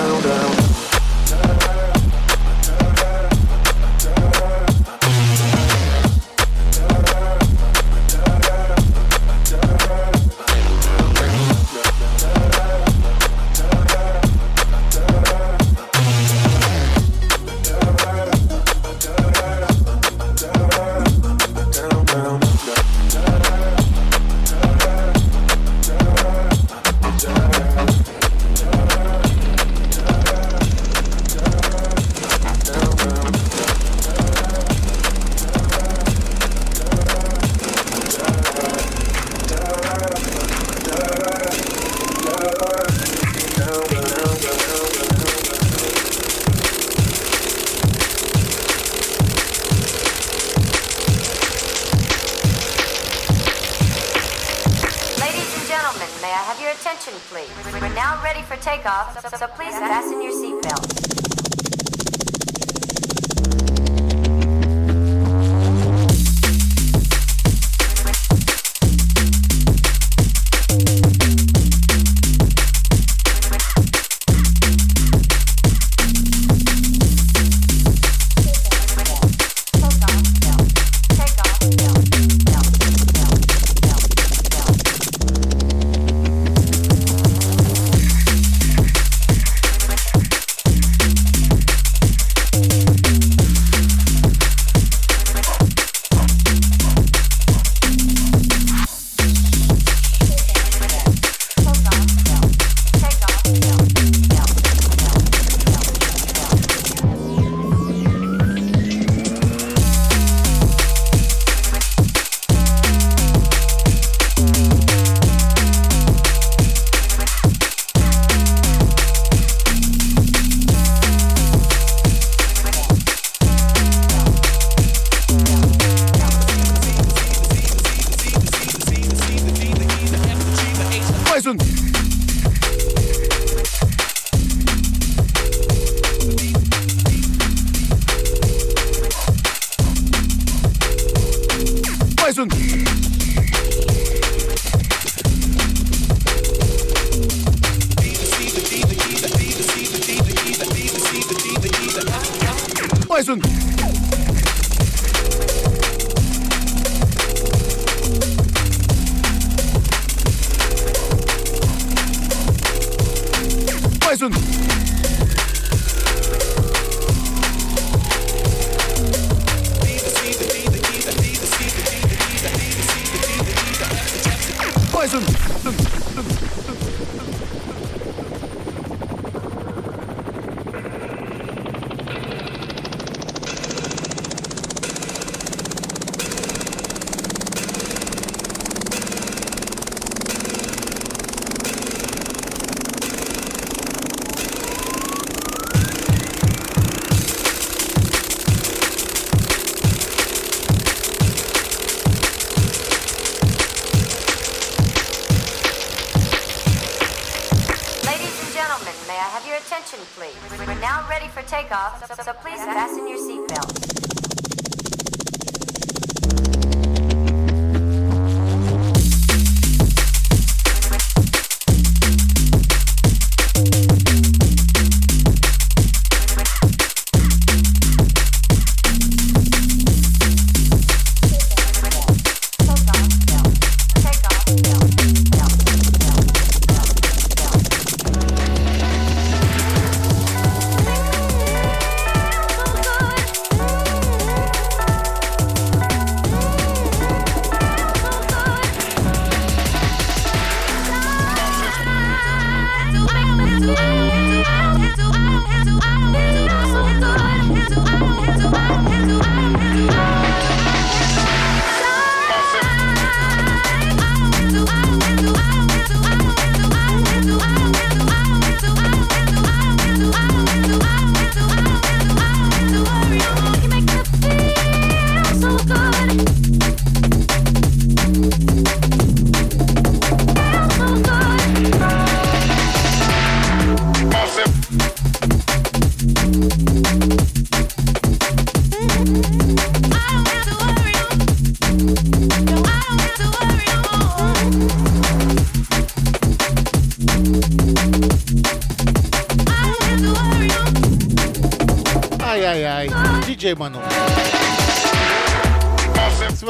down 0.08 0.22
down 0.22 0.57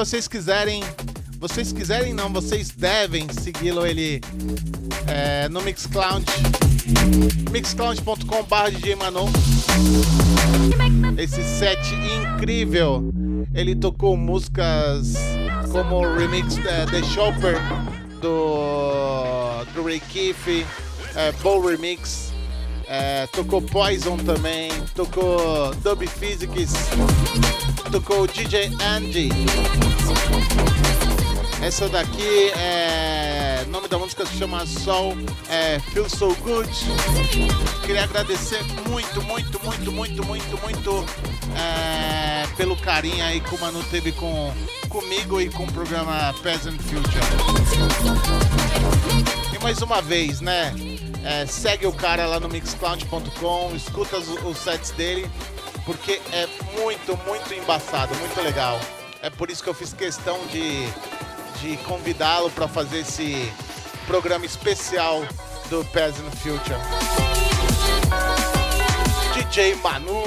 vocês 0.08 0.26
quiserem, 0.26 0.82
vocês 1.38 1.74
quiserem 1.74 2.14
não, 2.14 2.32
vocês 2.32 2.70
devem 2.70 3.28
segui-lo 3.30 3.86
ele 3.86 4.22
é, 5.06 5.50
no 5.50 5.62
Mixcloud, 5.62 6.24
mixcloud.com.br 7.52 8.72
DJ 8.72 8.96
Manu. 8.96 9.26
Esse 11.18 11.44
set 11.44 11.78
incrível, 12.24 13.14
ele 13.54 13.76
tocou 13.76 14.16
músicas 14.16 15.16
como 15.74 15.98
o 15.98 16.18
remix 16.18 16.58
é, 16.60 16.86
The 16.86 17.04
Shopper 17.04 17.58
do, 18.22 19.66
do 19.76 19.84
Ray 19.84 20.00
Keefe, 20.00 20.66
é, 21.16 21.34
Bow 21.44 21.66
Remix, 21.66 22.32
é, 22.88 23.28
tocou 23.28 23.62
Poison 23.62 24.16
também, 24.16 24.72
tocou 24.96 25.76
Dub 25.84 26.08
Physics, 26.08 26.72
tocou 27.92 28.26
DJ 28.26 28.72
Andy. 28.82 29.30
Essa 31.62 31.90
daqui 31.90 32.52
é. 32.58 33.64
O 33.68 33.70
nome 33.70 33.88
da 33.90 33.98
música 33.98 34.26
se 34.26 34.38
chama 34.38 34.66
Soul 34.66 35.18
é 35.50 35.80
Feel 35.92 36.10
So 36.10 36.34
Good. 36.36 36.70
Queria 37.86 38.04
agradecer 38.04 38.64
muito, 38.90 39.22
muito, 39.24 39.60
muito, 39.64 39.92
muito, 39.92 40.26
muito, 40.26 40.58
muito 40.62 41.06
é, 41.58 42.48
pelo 42.56 42.78
carinho 42.78 43.24
aí 43.26 43.42
que 43.42 43.54
o 43.54 43.60
Manu 43.60 43.84
teve 43.86 44.12
com, 44.14 44.54
comigo 44.88 45.42
e 45.42 45.50
com 45.50 45.64
o 45.64 45.72
programa 45.72 46.34
Peasant 46.42 46.80
Future. 46.80 47.26
E 49.54 49.62
mais 49.62 49.82
uma 49.82 50.02
vez, 50.02 50.40
né? 50.40 50.74
É, 51.26 51.46
segue 51.46 51.86
o 51.86 51.92
cara 51.92 52.26
lá 52.28 52.40
no 52.40 52.48
mixcloud.com, 52.48 53.76
escuta 53.76 54.18
os, 54.18 54.30
os 54.30 54.58
sets 54.58 54.92
dele, 54.92 55.30
porque 55.86 56.22
é 56.32 56.48
muito, 56.80 57.18
muito 57.28 57.54
embaçado, 57.54 58.16
muito 58.16 58.42
legal. 58.42 58.80
É 59.28 59.30
por 59.30 59.52
isso 59.52 59.62
que 59.62 59.70
eu 59.70 59.74
fiz 59.74 59.92
questão 59.92 60.40
de, 60.48 60.86
de 61.60 61.76
convidá-lo 61.84 62.50
para 62.50 62.66
fazer 62.66 63.00
esse 63.00 63.52
programa 64.06 64.46
especial 64.46 65.22
do 65.70 65.84
Peasant 65.84 66.34
Future. 66.38 66.80
DJ 69.34 69.76
Manu. 69.76 70.24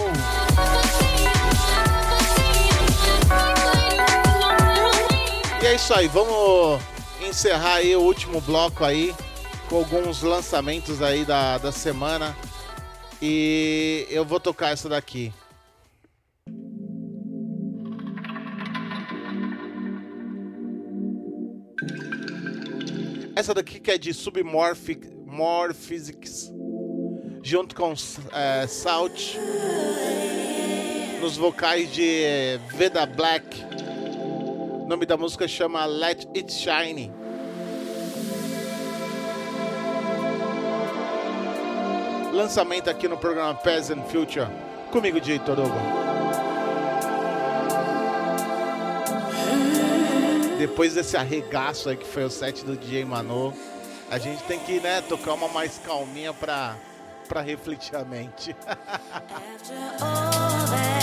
E 5.62 5.66
é 5.66 5.74
isso 5.76 5.94
aí, 5.94 6.06
vamos 6.06 6.82
encerrar 7.22 7.76
aí 7.76 7.96
o 7.96 8.02
último 8.02 8.38
bloco 8.42 8.84
aí 8.84 9.14
com 9.70 9.76
alguns 9.76 10.20
lançamentos 10.20 11.00
aí 11.00 11.24
da, 11.24 11.56
da 11.56 11.72
semana. 11.72 12.36
E 13.22 14.06
eu 14.10 14.26
vou 14.26 14.38
tocar 14.38 14.72
essa 14.74 14.90
daqui. 14.90 15.32
Essa 23.40 23.54
daqui 23.54 23.80
que 23.80 23.90
é 23.90 23.96
de 23.96 24.12
Submorphic 24.12 25.08
Morphysics, 25.24 26.52
junto 27.42 27.74
com 27.74 27.94
é, 28.34 28.66
Salt, 28.66 29.34
nos 31.22 31.38
vocais 31.38 31.90
de 31.90 32.60
Veda 32.74 33.06
Black. 33.06 33.64
O 34.82 34.86
nome 34.86 35.06
da 35.06 35.16
música 35.16 35.48
chama 35.48 35.86
Let 35.86 36.26
It 36.36 36.52
Shine. 36.52 37.10
Lançamento 42.34 42.90
aqui 42.90 43.08
no 43.08 43.16
programa 43.16 43.54
Peasant 43.54 44.04
Future, 44.08 44.48
comigo, 44.92 45.18
DJ 45.18 45.38
Torugo. 45.38 46.09
Depois 50.60 50.92
desse 50.92 51.16
arregaço 51.16 51.88
aí 51.88 51.96
que 51.96 52.06
foi 52.06 52.22
o 52.22 52.28
set 52.28 52.66
do 52.66 52.76
DJ 52.76 53.06
Manu, 53.06 53.54
a 54.10 54.18
gente 54.18 54.42
tem 54.42 54.58
que, 54.58 54.78
né, 54.78 55.00
tocar 55.00 55.32
uma 55.32 55.48
mais 55.48 55.78
calminha 55.78 56.34
pra, 56.34 56.76
pra 57.26 57.40
refletir 57.40 57.96
a 57.96 58.04
mente. 58.04 58.54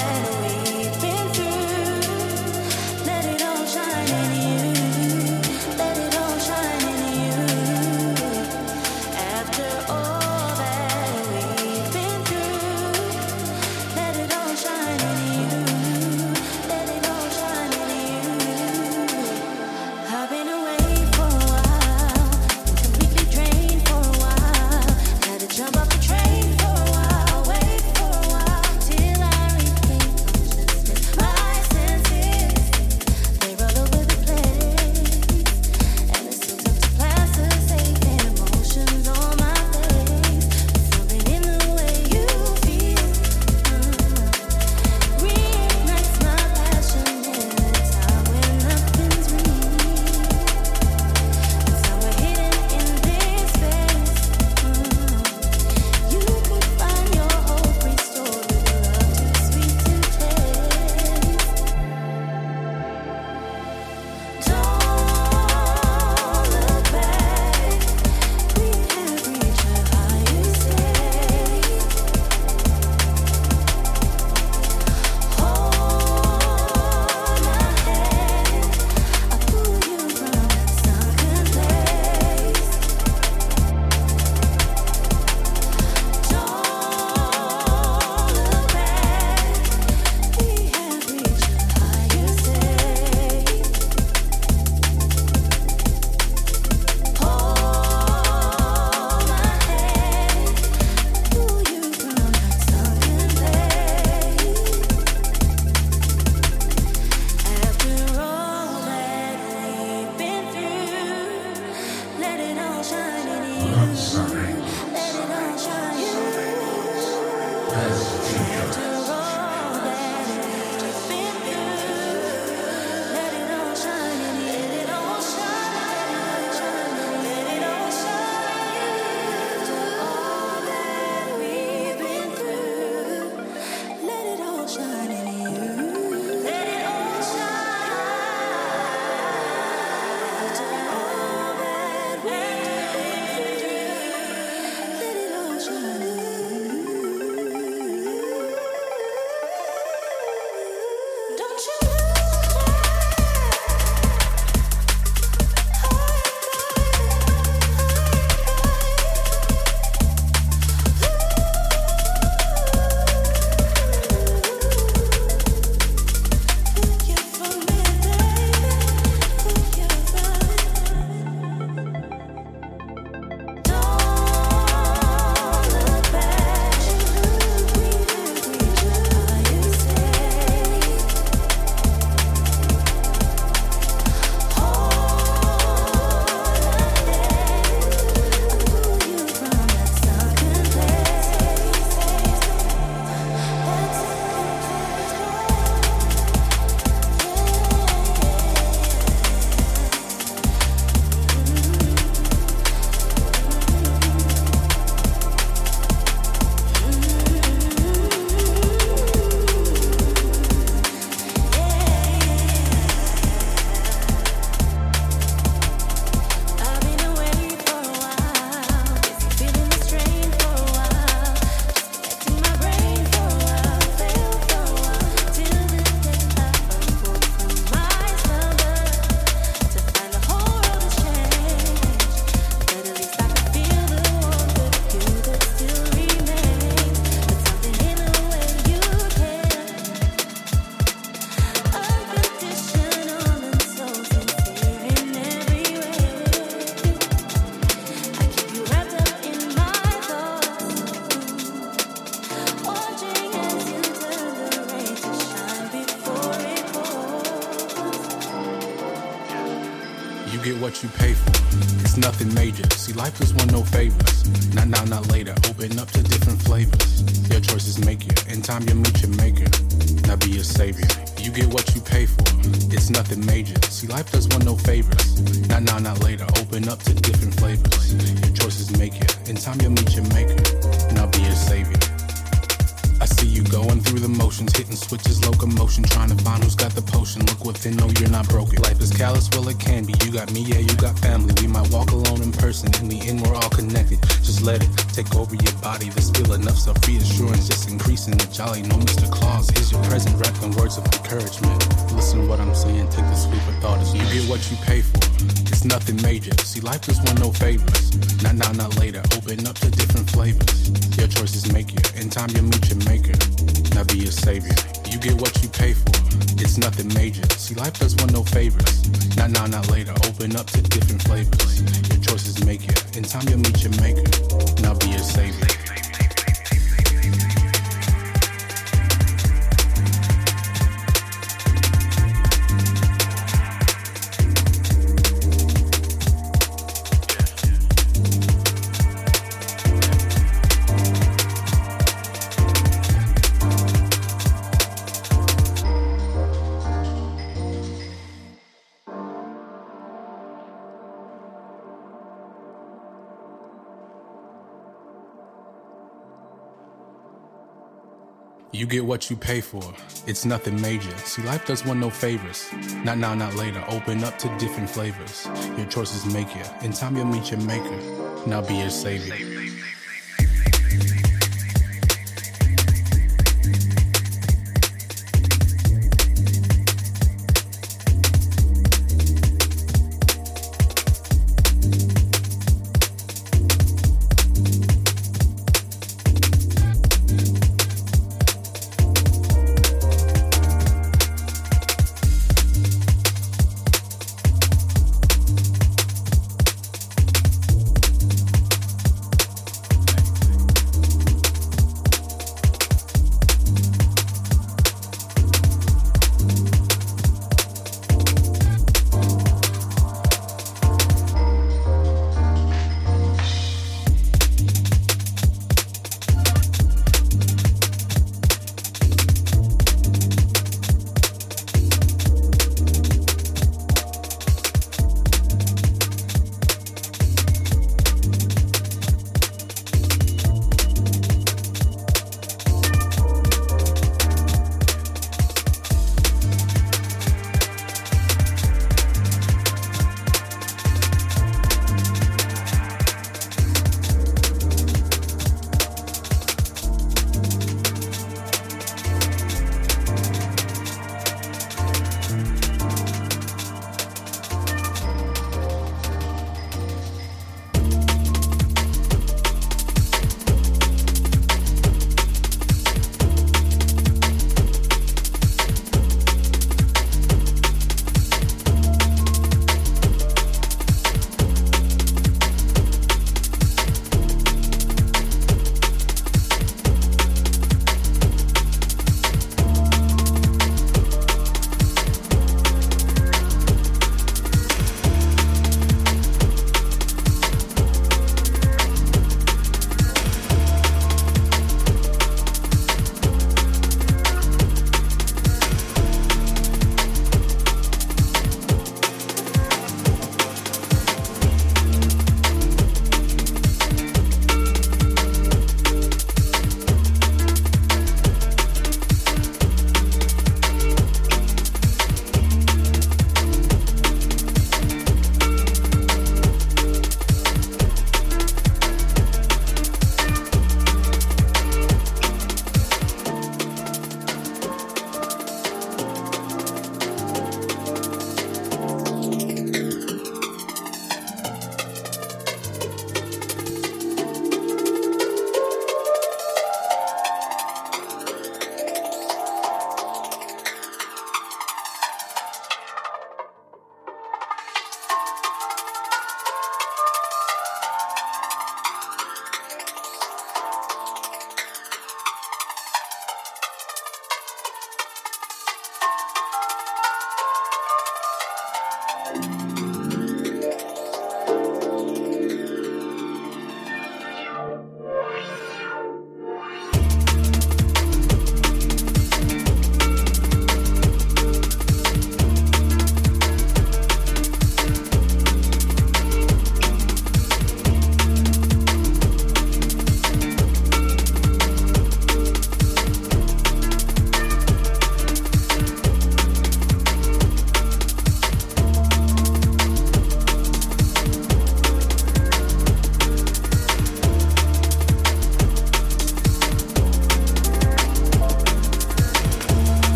You 358.68 358.72
get 358.72 358.86
what 358.86 359.10
you 359.10 359.16
pay 359.16 359.40
for. 359.40 359.64
It's 360.08 360.26
nothing 360.26 360.60
major. 360.60 360.92
See, 360.98 361.22
life 361.22 361.46
does 361.46 361.64
one 361.64 361.80
no 361.80 361.90
favors. 361.90 362.50
Not 362.84 362.98
now, 362.98 363.16
not 363.16 363.34
later. 363.36 363.64
Open 363.70 364.04
up 364.04 364.20
to 364.20 364.38
different 364.40 364.70
flavors. 364.70 365.26
Your 365.56 365.68
choices 365.68 366.06
make 366.06 366.36
you. 366.36 366.44
In 366.64 366.74
time, 366.74 366.98
you'll 366.98 367.06
meet 367.06 367.32
your 367.32 367.40
maker. 367.40 367.80
Now 368.28 368.42
be 368.42 368.56
your 368.56 368.70
savior. 368.70 369.16
savior. 369.16 369.37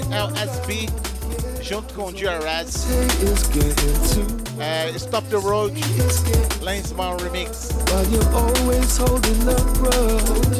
LSB 0.00 0.88
junto 1.62 1.94
com 1.94 2.10
getting 2.10 2.36
too 4.12 4.42
É, 4.60 4.90
Stop 4.96 5.28
the 5.28 5.36
Road, 5.36 5.74
Lensman 6.60 7.16
Remix. 7.22 7.70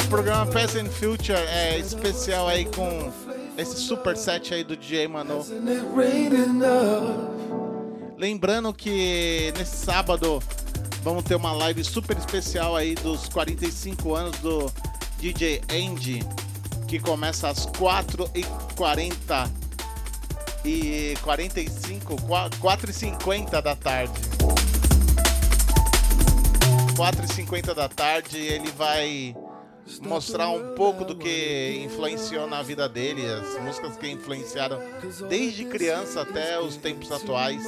O 0.04 0.08
programa 0.08 0.46
Past 0.46 0.78
and 0.78 0.88
Future 0.90 1.38
é 1.38 1.78
especial 1.78 2.48
aí 2.48 2.64
com 2.64 3.12
esse 3.56 3.76
super 3.76 4.16
set 4.16 4.54
aí 4.54 4.64
do 4.64 4.76
DJ 4.76 5.08
Manu. 5.08 5.44
Lembrando 8.16 8.72
que 8.72 9.52
nesse 9.58 9.84
sábado 9.84 10.42
vamos 11.02 11.24
ter 11.24 11.34
uma 11.34 11.52
live 11.52 11.84
super 11.84 12.16
especial 12.16 12.76
aí 12.76 12.94
dos 12.94 13.28
45 13.28 14.14
anos 14.14 14.38
do 14.38 14.72
DJ 15.18 15.62
Andy, 15.70 16.24
que 16.92 17.00
começa 17.00 17.48
às 17.48 17.64
4h40 17.68 19.50
e 20.62 21.16
45, 21.22 22.16
4h50 22.16 23.62
da 23.62 23.74
tarde. 23.74 24.12
4h50 26.94 27.74
da 27.74 27.88
tarde 27.88 28.36
ele 28.36 28.70
vai 28.72 29.34
mostrar 30.02 30.50
um 30.50 30.74
pouco 30.74 31.06
do 31.06 31.16
que 31.16 31.82
influenciou 31.82 32.46
na 32.46 32.62
vida 32.62 32.86
dele, 32.86 33.24
as 33.24 33.58
músicas 33.62 33.96
que 33.96 34.10
influenciaram 34.10 34.78
desde 35.30 35.64
criança 35.64 36.20
até 36.20 36.60
os 36.60 36.76
tempos 36.76 37.10
atuais. 37.10 37.64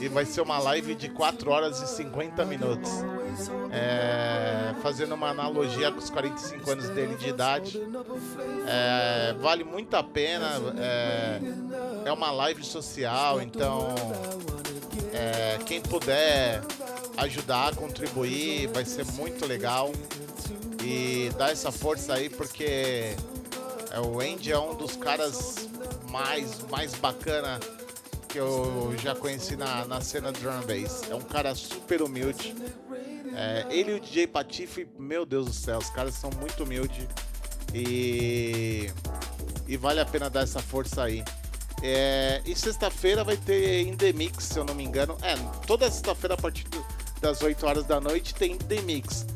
E 0.00 0.08
vai 0.08 0.24
ser 0.24 0.40
uma 0.40 0.58
live 0.58 0.96
de 0.96 1.08
4 1.08 1.48
horas 1.52 1.80
e 1.80 1.86
50 1.86 2.44
minutos. 2.46 2.90
É, 3.70 4.74
fazendo 4.82 5.14
uma 5.14 5.28
analogia 5.28 5.90
com 5.90 5.98
os 5.98 6.10
45 6.10 6.70
anos 6.70 6.88
dele 6.90 7.14
de 7.16 7.28
idade. 7.28 7.80
É, 8.66 9.34
vale 9.40 9.64
muito 9.64 9.94
a 9.94 10.02
pena. 10.02 10.50
É, 10.78 11.40
é 12.06 12.12
uma 12.12 12.30
live 12.30 12.64
social, 12.64 13.40
então 13.40 13.94
é, 15.12 15.58
quem 15.64 15.80
puder 15.80 16.62
ajudar, 17.16 17.74
contribuir, 17.76 18.68
vai 18.68 18.84
ser 18.84 19.04
muito 19.12 19.46
legal. 19.46 19.92
E 20.82 21.30
dar 21.38 21.50
essa 21.50 21.72
força 21.72 22.14
aí, 22.14 22.28
porque 22.28 23.14
é, 23.90 24.00
o 24.00 24.20
Andy 24.20 24.52
é 24.52 24.58
um 24.58 24.74
dos 24.74 24.96
caras 24.96 25.68
mais, 26.10 26.60
mais 26.68 26.94
bacana 26.94 27.58
que 28.28 28.38
eu 28.38 28.92
já 28.98 29.14
conheci 29.14 29.56
na, 29.56 29.84
na 29.84 30.00
cena 30.00 30.32
drum 30.32 30.60
bass. 30.66 31.02
É 31.08 31.14
um 31.14 31.20
cara 31.20 31.54
super 31.54 32.02
humilde. 32.02 32.54
É, 33.36 33.66
ele 33.68 33.92
e 33.92 33.94
o 33.94 34.00
DJ 34.00 34.26
Patife, 34.26 34.86
meu 34.98 35.26
Deus 35.26 35.46
do 35.46 35.52
céu, 35.52 35.78
os 35.78 35.90
caras 35.90 36.14
são 36.14 36.30
muito 36.38 36.62
humildes. 36.62 37.06
E, 37.72 38.90
e 39.66 39.76
vale 39.76 40.00
a 40.00 40.06
pena 40.06 40.30
dar 40.30 40.42
essa 40.42 40.60
força 40.60 41.02
aí. 41.02 41.24
É, 41.82 42.40
e 42.46 42.54
sexta-feira 42.54 43.24
vai 43.24 43.36
ter 43.36 43.82
In 43.82 43.96
The 43.96 44.12
Mix, 44.12 44.44
se 44.44 44.58
eu 44.58 44.64
não 44.64 44.74
me 44.74 44.84
engano. 44.84 45.16
É, 45.22 45.34
toda 45.66 45.90
sexta-feira 45.90 46.34
a 46.34 46.36
partir 46.36 46.66
das 47.20 47.42
8 47.42 47.66
horas 47.66 47.84
da 47.84 48.00
noite 48.00 48.34
tem 48.34 48.52
In 48.52 48.58
The 48.58 48.80
Mix. 48.82 49.26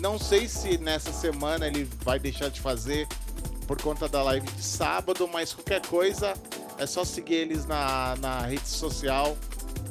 Não 0.00 0.18
sei 0.18 0.48
se 0.48 0.78
nessa 0.78 1.12
semana 1.12 1.66
ele 1.66 1.88
vai 2.02 2.18
deixar 2.18 2.50
de 2.50 2.60
fazer 2.60 3.06
por 3.66 3.80
conta 3.82 4.08
da 4.08 4.22
live 4.22 4.46
de 4.46 4.62
sábado, 4.62 5.28
mas 5.28 5.52
qualquer 5.52 5.84
coisa 5.86 6.32
é 6.78 6.86
só 6.86 7.04
seguir 7.04 7.34
eles 7.34 7.66
na, 7.66 8.16
na 8.16 8.40
rede 8.42 8.68
social, 8.68 9.36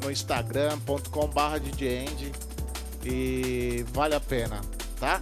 no 0.01 0.09
instagram.com.br 0.09 1.75
e 3.07 3.85
vale 3.93 4.15
a 4.15 4.19
pena, 4.19 4.61
tá? 4.99 5.21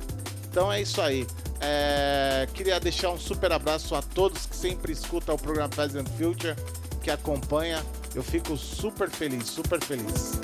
Então 0.49 0.71
é 0.71 0.81
isso 0.81 1.01
aí. 1.01 1.27
É, 1.61 2.47
queria 2.53 2.79
deixar 2.79 3.11
um 3.11 3.17
super 3.17 3.51
abraço 3.51 3.95
a 3.95 4.01
todos 4.01 4.45
que 4.45 4.55
sempre 4.55 4.91
escutam 4.91 5.35
o 5.35 5.37
programa 5.37 5.69
Present 5.69 6.07
Future, 6.17 6.55
que 7.03 7.11
acompanha. 7.11 7.83
Eu 8.13 8.23
fico 8.23 8.57
super 8.57 9.09
feliz, 9.09 9.47
super 9.47 9.81
feliz. 9.83 10.39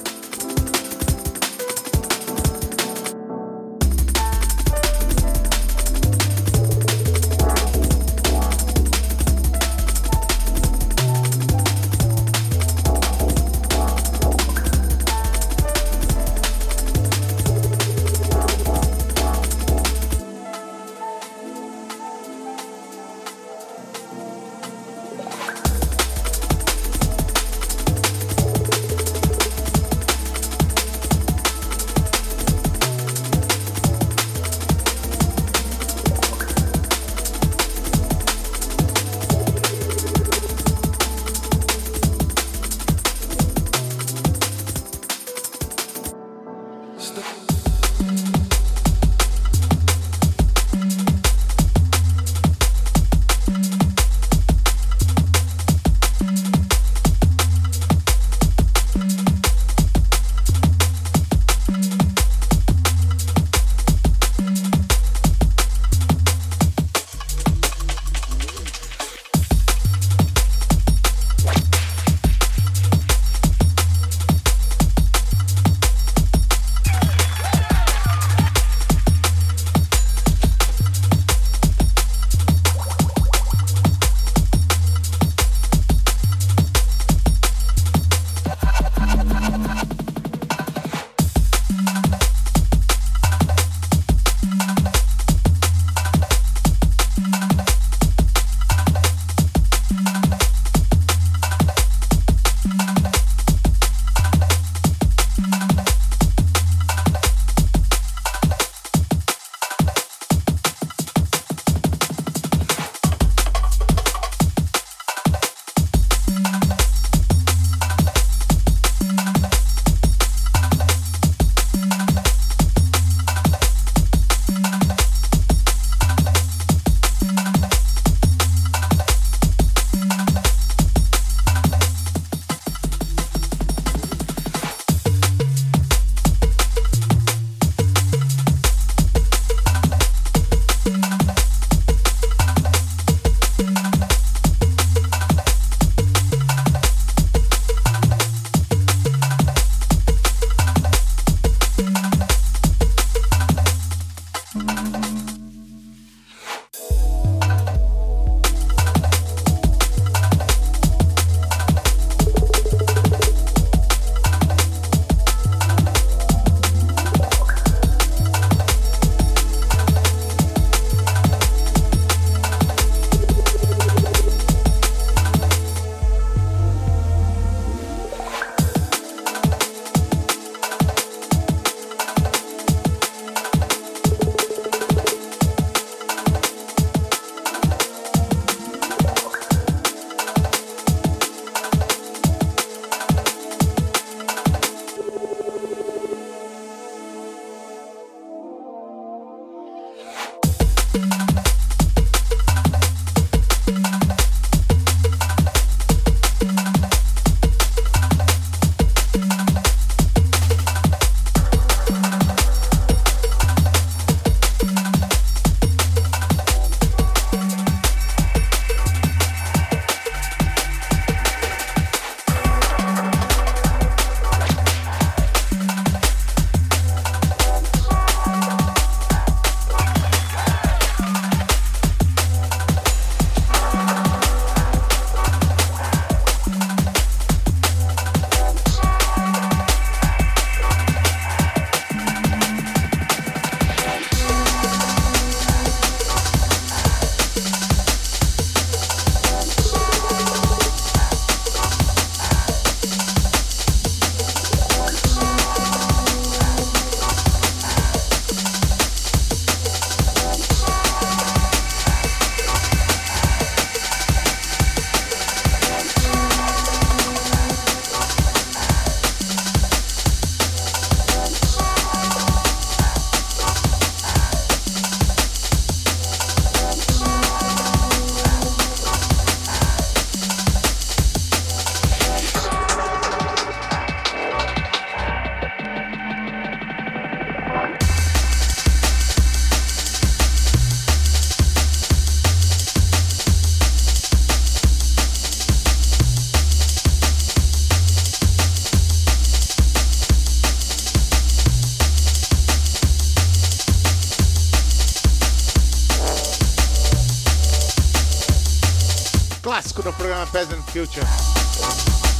Future. 310.72 311.06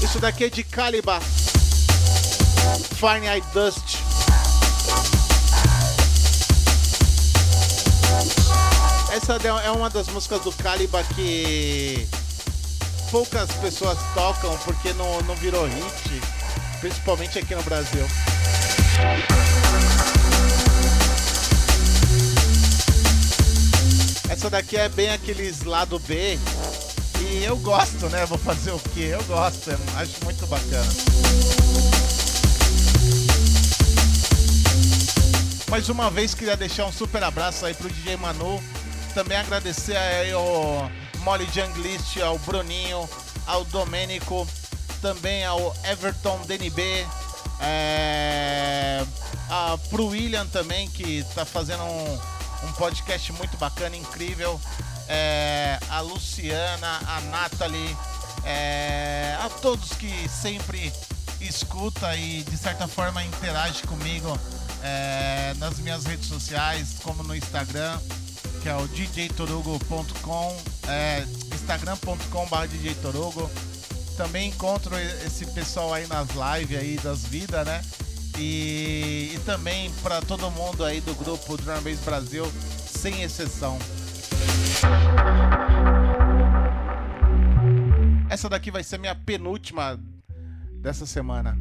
Isso 0.04 0.20
daqui 0.20 0.44
é 0.44 0.50
de 0.50 0.62
Caliba. 0.64 1.22
Fine 3.00 3.28
Eye 3.28 3.42
Dust. 3.54 4.00
Essa 9.14 9.38
é 9.64 9.72
uma 9.72 9.90
das 9.90 10.08
músicas 10.10 10.42
do 10.42 10.52
Caliba 10.52 11.02
que 11.16 12.06
poucas 13.10 13.50
pessoas 13.54 13.98
tocam 14.14 14.58
porque 14.66 14.92
não, 14.94 15.22
não 15.22 15.36
virou 15.36 15.66
hit, 15.66 16.22
principalmente 16.82 17.40
aqui 17.40 17.56
no 17.56 17.64
Brasil. 17.64 18.06
Essa 24.30 24.50
daqui 24.50 24.76
é 24.76 24.90
bem 24.90 25.10
aqueles 25.12 25.64
lado 25.64 26.00
B. 26.00 26.38
Eu 27.34 27.56
gosto, 27.58 28.10
né? 28.10 28.26
Vou 28.26 28.38
fazer 28.38 28.72
o 28.72 28.80
quê? 28.94 29.12
Eu 29.14 29.24
gosto, 29.24 29.72
eu 29.72 29.80
acho 29.96 30.24
muito 30.26 30.46
bacana. 30.48 30.92
Mais 35.70 35.88
uma 35.88 36.10
vez 36.10 36.34
queria 36.34 36.58
deixar 36.58 36.86
um 36.86 36.92
super 36.92 37.24
abraço 37.24 37.66
aí 37.66 37.74
pro 37.74 37.90
DJ 37.90 38.18
Manu. 38.18 38.62
Também 39.14 39.38
agradecer 39.38 39.96
aí 39.96 40.34
ao 40.34 40.92
Molly 41.20 41.48
Junglist, 41.54 42.18
ao 42.22 42.38
Bruninho, 42.40 43.10
ao 43.48 43.64
Domênico, 43.66 44.46
também 45.02 45.46
ao 45.46 45.74
Everton 45.86 46.42
DNB, 46.46 47.08
é, 47.62 49.06
a, 49.50 49.78
pro 49.90 50.08
William 50.08 50.46
também, 50.48 50.90
que 50.90 51.26
tá 51.34 51.46
fazendo 51.46 51.84
um, 51.84 52.20
um 52.68 52.72
podcast 52.74 53.32
muito 53.34 53.56
bacana, 53.58 53.96
incrível. 53.96 54.60
É, 55.08 55.80
a 55.90 56.00
Luciana, 56.02 57.00
a 57.08 57.22
Nathalie, 57.22 57.96
é, 58.44 59.38
a 59.42 59.50
todos 59.50 59.90
que 59.94 60.28
sempre 60.30 60.92
escuta 61.40 62.16
e 62.16 62.44
de 62.44 62.58
certa 62.58 62.88
forma 62.88 63.24
interage 63.24 63.84
comigo 63.84 64.38
é, 64.84 65.54
nas 65.58 65.80
minhas 65.80 66.06
redes 66.06 66.28
sociais, 66.28 66.96
como 67.04 67.24
no 67.24 67.36
Instagram, 67.36 68.00
que 68.62 68.70
é 68.70 68.76
o 68.76 68.88
djtorugo.com, 68.88 70.58
é, 70.88 71.26
instagram.com.br 71.54 72.68
djtorugo. 72.68 73.50
Também 74.18 74.50
encontro 74.50 74.98
esse 75.26 75.46
pessoal 75.48 75.94
aí 75.94 76.06
nas 76.08 76.28
lives 76.30 76.78
aí 76.78 76.98
das 76.98 77.24
vidas, 77.24 77.66
né? 77.66 77.82
E, 78.38 79.32
e 79.34 79.40
também 79.46 79.92
para 80.04 80.22
todo 80.22 80.50
mundo 80.52 80.84
aí 80.84 81.02
do 81.02 81.14
grupo 81.16 81.58
Drum 81.58 81.82
Bass 81.82 82.00
Brasil, 82.00 82.52
sem 82.88 83.24
exceção. 83.24 83.80
Essa 88.30 88.48
daqui 88.50 88.72
vai 88.72 88.84
ser 88.84 88.98
minha 88.98 89.16
penúltima 89.16 90.00
dessa 90.82 91.06
semana. 91.06 91.58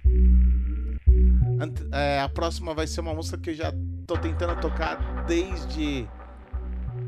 Ant- 1.60 1.86
é, 1.92 2.20
a 2.20 2.28
próxima 2.28 2.72
vai 2.72 2.86
ser 2.86 3.00
uma 3.00 3.12
música 3.12 3.36
que 3.38 3.50
eu 3.50 3.54
já 3.54 3.72
tô 4.06 4.16
tentando 4.16 4.58
tocar 4.60 5.24
desde 5.26 6.08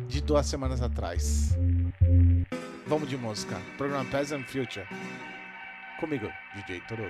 de 0.08 0.20
duas 0.20 0.46
semanas 0.46 0.82
atrás. 0.82 1.56
Vamos 2.86 3.08
de 3.08 3.16
música. 3.16 3.56
Programa 3.78 4.04
Peasant 4.10 4.44
Future. 4.44 4.86
Comigo, 6.00 6.28
DJ 6.54 6.80
Torugo. 6.88 7.08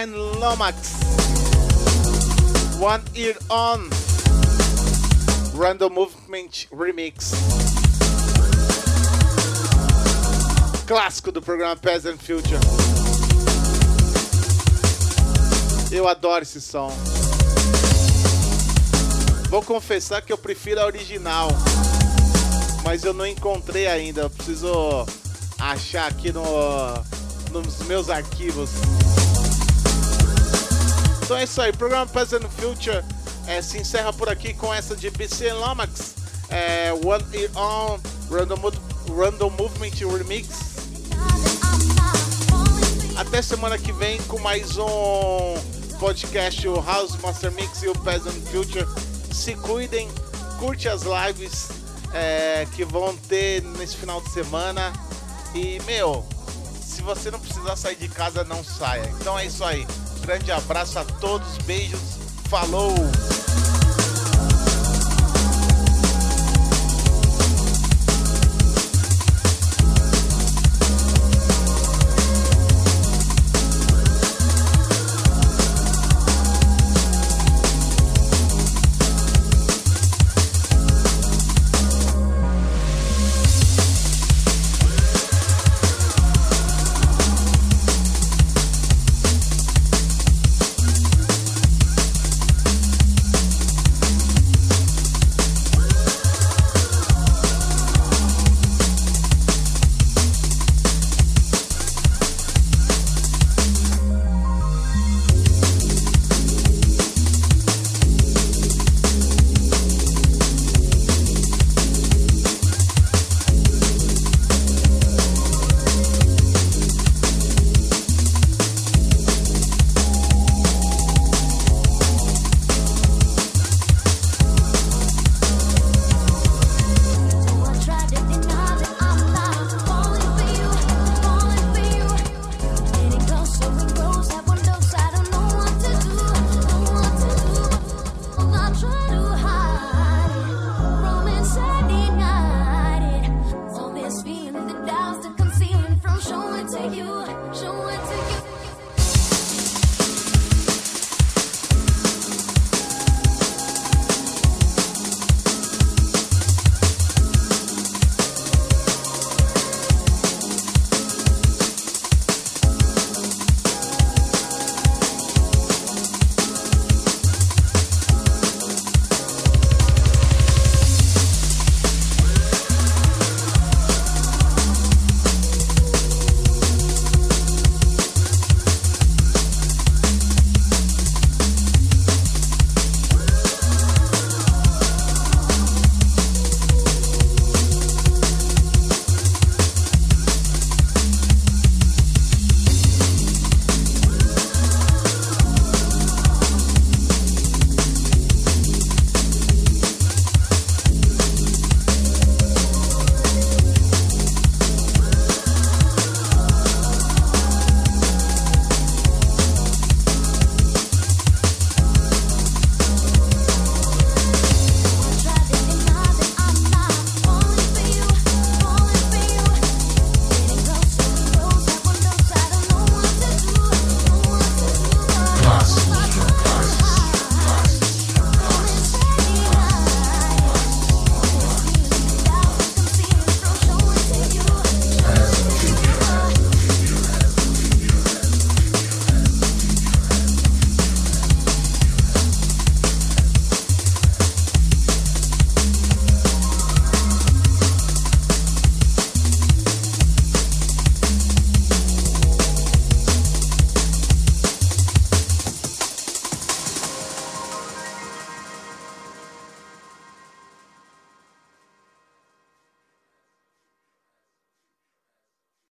And 0.00 0.16
Lomax. 0.40 0.94
One 2.80 3.02
Ear 3.14 3.34
On. 3.50 3.90
Random 5.52 5.92
Movement 5.92 6.68
Remix. 6.72 7.32
Clássico 10.86 11.30
do 11.30 11.42
programa 11.42 11.76
Peasant 11.76 12.16
Future. 12.16 12.58
Eu 15.92 16.08
adoro 16.08 16.44
esse 16.44 16.62
som. 16.62 16.90
Vou 19.50 19.62
confessar 19.62 20.22
que 20.22 20.32
eu 20.32 20.38
prefiro 20.38 20.80
a 20.80 20.86
original. 20.86 21.50
Mas 22.82 23.04
eu 23.04 23.12
não 23.12 23.26
encontrei 23.26 23.86
ainda. 23.86 24.22
Eu 24.22 24.30
preciso 24.30 25.06
achar 25.58 26.06
aqui 26.06 26.32
no, 26.32 26.44
nos 27.52 27.80
meus 27.86 28.08
arquivos. 28.08 28.70
Então 31.30 31.38
é 31.38 31.44
isso 31.44 31.62
aí. 31.62 31.72
Programa 31.72 32.08
Peasant 32.08 32.42
Future 32.58 33.04
é, 33.46 33.62
se 33.62 33.78
encerra 33.78 34.12
por 34.12 34.28
aqui 34.28 34.52
com 34.52 34.74
essa 34.74 34.96
de 34.96 35.08
BC 35.10 35.52
Lomax, 35.52 36.16
é, 36.48 36.92
One 36.92 37.24
It 37.32 37.56
On 37.56 38.00
Random, 38.28 38.56
Random 39.16 39.50
Movement 39.50 39.92
Remix. 40.12 40.48
Até 43.16 43.40
semana 43.42 43.78
que 43.78 43.92
vem 43.92 44.20
com 44.22 44.40
mais 44.40 44.76
um 44.76 45.54
podcast, 46.00 46.66
o 46.66 46.82
House 46.82 47.14
Master 47.22 47.52
Mix 47.52 47.80
e 47.84 47.88
o 47.88 47.96
Peasant 48.00 48.34
Future. 48.50 48.88
Se 49.32 49.54
cuidem, 49.54 50.08
curte 50.58 50.88
as 50.88 51.02
lives 51.02 51.68
é, 52.12 52.66
que 52.74 52.84
vão 52.84 53.16
ter 53.16 53.62
nesse 53.78 53.96
final 53.96 54.20
de 54.20 54.30
semana. 54.32 54.92
E, 55.54 55.80
meu, 55.86 56.26
se 56.82 57.02
você 57.02 57.30
não 57.30 57.38
precisar 57.38 57.76
sair 57.76 57.94
de 57.94 58.08
casa, 58.08 58.42
não 58.42 58.64
saia. 58.64 59.08
Então 59.20 59.38
é 59.38 59.46
isso 59.46 59.62
aí. 59.62 59.86
Grande 60.20 60.52
abraço 60.52 60.98
a 60.98 61.04
todos, 61.04 61.58
beijos, 61.58 62.18
falou! 62.48 62.94